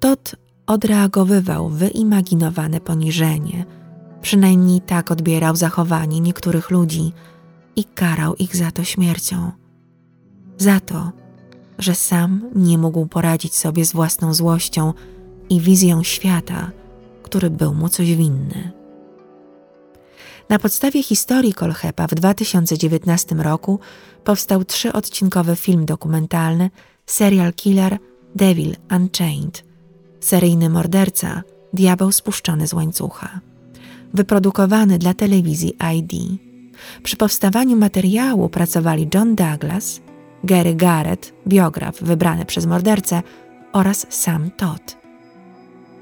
Todd 0.00 0.36
odreagowywał 0.66 1.68
wyimaginowane 1.68 2.80
poniżenie, 2.80 3.64
przynajmniej 4.20 4.80
tak 4.80 5.10
odbierał 5.10 5.56
zachowanie 5.56 6.20
niektórych 6.20 6.70
ludzi 6.70 7.12
i 7.76 7.84
karał 7.84 8.34
ich 8.34 8.56
za 8.56 8.70
to 8.70 8.84
śmiercią. 8.84 9.52
Za 10.58 10.80
to, 10.80 11.12
że 11.78 11.94
sam 11.94 12.50
nie 12.54 12.78
mógł 12.78 13.06
poradzić 13.06 13.54
sobie 13.54 13.84
z 13.84 13.92
własną 13.92 14.34
złością 14.34 14.92
i 15.48 15.60
wizją 15.60 16.02
świata, 16.02 16.70
który 17.22 17.50
był 17.50 17.74
mu 17.74 17.88
coś 17.88 18.16
winny. 18.16 18.72
Na 20.48 20.58
podstawie 20.58 21.02
historii 21.02 21.54
Kolchepa 21.54 22.06
w 22.06 22.14
2019 22.14 23.34
roku 23.34 23.80
powstał 24.24 24.64
trzyodcinkowy 24.64 25.56
film 25.56 25.86
dokumentalny 25.86 26.70
Serial 27.06 27.52
Killer 27.52 27.98
Devil 28.34 28.76
Unchained 28.90 29.64
seryjny 30.20 30.70
morderca 30.70 31.42
Diabeł 31.72 32.12
spuszczony 32.12 32.66
z 32.66 32.72
łańcucha 32.72 33.40
wyprodukowany 34.14 34.98
dla 34.98 35.14
telewizji 35.14 35.76
ID. 35.94 36.12
Przy 37.02 37.16
powstawaniu 37.16 37.76
materiału 37.76 38.48
pracowali 38.48 39.08
John 39.14 39.34
Douglas, 39.34 40.00
Gary 40.44 40.74
Garrett, 40.74 41.32
biograf 41.46 42.02
wybrany 42.02 42.44
przez 42.44 42.66
mordercę 42.66 43.22
oraz 43.72 44.06
sam 44.10 44.50
Todd. 44.50 44.96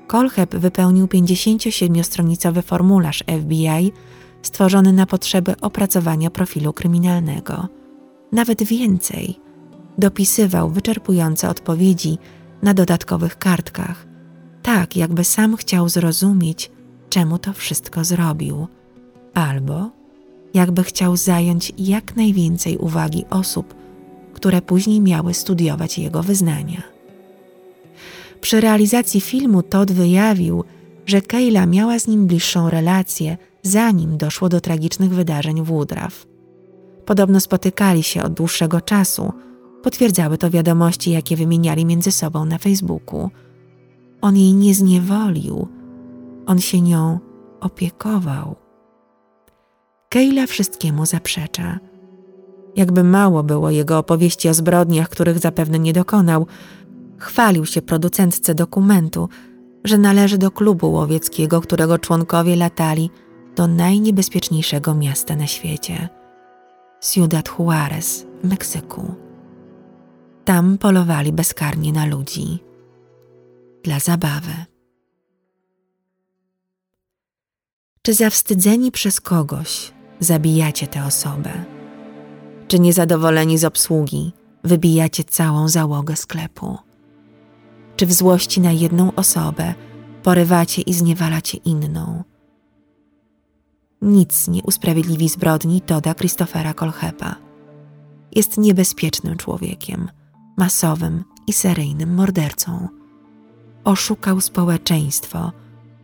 Kolcheb 0.06 0.56
wypełnił 0.56 1.06
57-stronicowy 1.06 2.62
formularz 2.62 3.24
FBI 3.42 3.92
stworzony 4.46 4.92
na 4.92 5.06
potrzeby 5.06 5.54
opracowania 5.60 6.30
profilu 6.30 6.72
kryminalnego. 6.72 7.68
Nawet 8.32 8.62
więcej, 8.62 9.40
dopisywał 9.98 10.70
wyczerpujące 10.70 11.48
odpowiedzi 11.48 12.18
na 12.62 12.74
dodatkowych 12.74 13.38
kartkach, 13.38 14.06
tak 14.62 14.96
jakby 14.96 15.24
sam 15.24 15.56
chciał 15.56 15.88
zrozumieć, 15.88 16.70
czemu 17.08 17.38
to 17.38 17.52
wszystko 17.52 18.04
zrobił, 18.04 18.66
albo 19.34 19.90
jakby 20.54 20.84
chciał 20.84 21.16
zająć 21.16 21.72
jak 21.78 22.16
najwięcej 22.16 22.78
uwagi 22.78 23.24
osób, 23.30 23.74
które 24.34 24.62
później 24.62 25.00
miały 25.00 25.34
studiować 25.34 25.98
jego 25.98 26.22
wyznania. 26.22 26.82
Przy 28.40 28.60
realizacji 28.60 29.20
filmu 29.20 29.62
Todd 29.62 29.92
wyjawił, 29.92 30.64
że 31.06 31.22
Kayla 31.22 31.66
miała 31.66 31.98
z 31.98 32.06
nim 32.06 32.26
bliższą 32.26 32.70
relację 32.70 33.36
zanim 33.64 34.16
doszło 34.16 34.48
do 34.48 34.60
tragicznych 34.60 35.14
wydarzeń 35.14 35.62
w 35.62 35.66
Woodruff. 35.66 36.26
Podobno 37.04 37.40
spotykali 37.40 38.02
się 38.02 38.22
od 38.22 38.32
dłuższego 38.32 38.80
czasu, 38.80 39.32
potwierdzały 39.82 40.38
to 40.38 40.50
wiadomości, 40.50 41.10
jakie 41.10 41.36
wymieniali 41.36 41.86
między 41.86 42.12
sobą 42.12 42.44
na 42.44 42.58
Facebooku. 42.58 43.30
On 44.20 44.36
jej 44.36 44.54
nie 44.54 44.74
zniewolił, 44.74 45.68
on 46.46 46.60
się 46.60 46.80
nią 46.80 47.18
opiekował. 47.60 48.56
Kejla 50.08 50.46
wszystkiemu 50.46 51.06
zaprzecza. 51.06 51.78
Jakby 52.76 53.04
mało 53.04 53.42
było 53.42 53.70
jego 53.70 53.98
opowieści 53.98 54.48
o 54.48 54.54
zbrodniach, 54.54 55.08
których 55.08 55.38
zapewne 55.38 55.78
nie 55.78 55.92
dokonał, 55.92 56.46
chwalił 57.18 57.66
się 57.66 57.82
producentce 57.82 58.54
dokumentu, 58.54 59.28
że 59.84 59.98
należy 59.98 60.38
do 60.38 60.50
klubu 60.50 60.92
łowieckiego, 60.92 61.60
którego 61.60 61.98
członkowie 61.98 62.56
latali 62.56 63.10
do 63.56 63.66
najniebezpieczniejszego 63.66 64.94
miasta 64.94 65.36
na 65.36 65.46
świecie 65.46 66.08
Ciudad 67.12 67.48
Juarez 67.58 68.26
w 68.42 68.48
Meksyku. 68.48 69.14
Tam 70.44 70.78
polowali 70.78 71.32
bezkarnie 71.32 71.92
na 71.92 72.06
ludzi 72.06 72.58
dla 73.84 74.00
zabawy. 74.00 74.54
Czy 78.02 78.14
zawstydzeni 78.14 78.92
przez 78.92 79.20
kogoś 79.20 79.92
zabijacie 80.20 80.86
tę 80.86 81.04
osobę? 81.04 81.64
Czy 82.68 82.78
niezadowoleni 82.78 83.58
z 83.58 83.64
obsługi 83.64 84.32
wybijacie 84.64 85.24
całą 85.24 85.68
załogę 85.68 86.16
sklepu? 86.16 86.78
Czy 87.96 88.06
w 88.06 88.12
złości 88.12 88.60
na 88.60 88.72
jedną 88.72 89.14
osobę 89.14 89.74
porywacie 90.22 90.82
i 90.82 90.94
zniewalacie 90.94 91.58
inną? 91.58 92.24
Nic 94.04 94.48
nie 94.48 94.62
usprawiedliwi 94.62 95.28
zbrodni 95.28 95.80
Toda 95.80 96.14
Christophera 96.14 96.74
Kolchepa. 96.74 97.36
Jest 98.32 98.58
niebezpiecznym 98.58 99.36
człowiekiem, 99.36 100.08
masowym 100.56 101.24
i 101.46 101.52
seryjnym 101.52 102.14
mordercą. 102.14 102.88
Oszukał 103.84 104.40
społeczeństwo, 104.40 105.52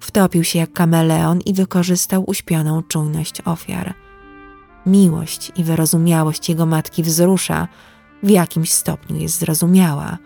Wtopił 0.00 0.44
się 0.44 0.58
jak 0.58 0.72
kameleon 0.72 1.40
i 1.40 1.54
wykorzystał 1.54 2.24
uśpioną 2.26 2.82
czujność 2.82 3.40
ofiar. 3.44 3.94
Miłość 4.86 5.52
i 5.56 5.64
wyrozumiałość 5.64 6.48
jego 6.48 6.66
matki 6.66 7.02
wzrusza, 7.02 7.68
w 8.22 8.30
jakimś 8.30 8.72
stopniu 8.72 9.16
jest 9.16 9.38
zrozumiała, 9.38 10.18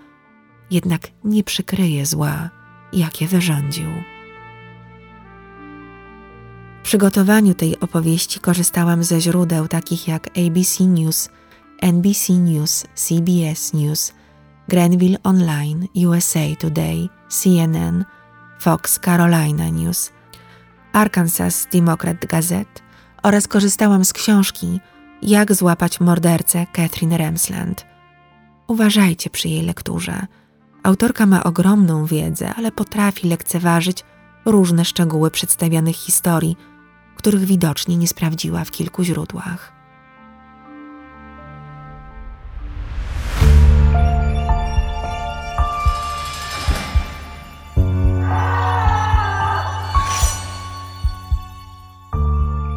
jednak 0.70 1.00
nie 1.24 1.44
przykryje 1.44 2.06
zła, 2.06 2.50
jakie 2.92 3.26
wyrządził. 3.26 3.90
Przygotowaniu 6.94 7.54
tej 7.54 7.80
opowieści 7.80 8.40
korzystałam 8.40 9.04
ze 9.04 9.20
źródeł 9.20 9.68
takich 9.68 10.08
jak 10.08 10.28
ABC 10.28 10.84
News, 10.84 11.28
NBC 11.82 12.32
News, 12.32 12.86
CBS 12.94 13.72
News, 13.72 14.12
Granville 14.68 15.22
Online, 15.22 15.88
USA 16.06 16.40
Today, 16.58 17.08
CNN, 17.28 18.04
Fox 18.60 19.00
Carolina 19.04 19.68
News, 19.68 20.12
Arkansas 20.92 21.66
Democrat 21.72 22.26
Gazette 22.26 22.80
oraz 23.22 23.48
korzystałam 23.48 24.04
z 24.04 24.12
książki 24.12 24.80
Jak 25.22 25.54
złapać 25.54 26.00
mordercę 26.00 26.66
Catherine 26.72 27.16
Ramsland. 27.16 27.86
Uważajcie 28.66 29.30
przy 29.30 29.48
jej 29.48 29.62
lekturze. 29.62 30.26
Autorka 30.82 31.26
ma 31.26 31.44
ogromną 31.44 32.06
wiedzę, 32.06 32.54
ale 32.54 32.72
potrafi 32.72 33.28
lekceważyć 33.28 34.04
różne 34.44 34.84
szczegóły 34.84 35.30
przedstawianych 35.30 35.96
historii, 35.96 36.56
których 37.24 37.44
widocznie 37.44 37.96
nie 37.96 38.08
sprawdziła 38.08 38.64
w 38.64 38.70
kilku 38.70 39.04
źródłach. 39.04 39.72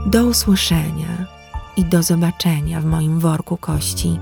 Do 0.05 0.25
usłyszenia 0.25 1.25
i 1.77 1.85
do 1.85 2.03
zobaczenia 2.03 2.81
w 2.81 2.85
moim 2.85 3.19
worku 3.19 3.57
kości 3.57 4.19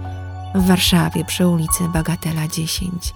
w 0.55 0.67
Warszawie 0.67 1.25
przy 1.25 1.47
ulicy 1.47 1.83
Bagatela 1.93 2.47
10, 2.47 3.13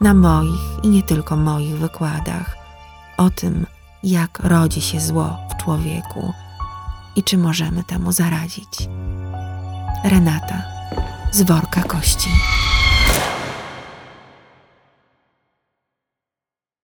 na 0.00 0.14
moich 0.14 0.60
i 0.82 0.88
nie 0.88 1.02
tylko 1.02 1.36
moich 1.36 1.78
wykładach 1.78 2.56
o 3.16 3.30
tym, 3.30 3.66
jak 4.02 4.38
rodzi 4.38 4.80
się 4.80 5.00
zło 5.00 5.36
w 5.50 5.62
człowieku 5.62 6.32
i 7.16 7.22
czy 7.22 7.38
możemy 7.38 7.84
temu 7.84 8.12
zaradzić. 8.12 8.88
Renata 10.04 10.62
z 11.32 11.42
worka 11.42 11.82
kości. 11.82 12.28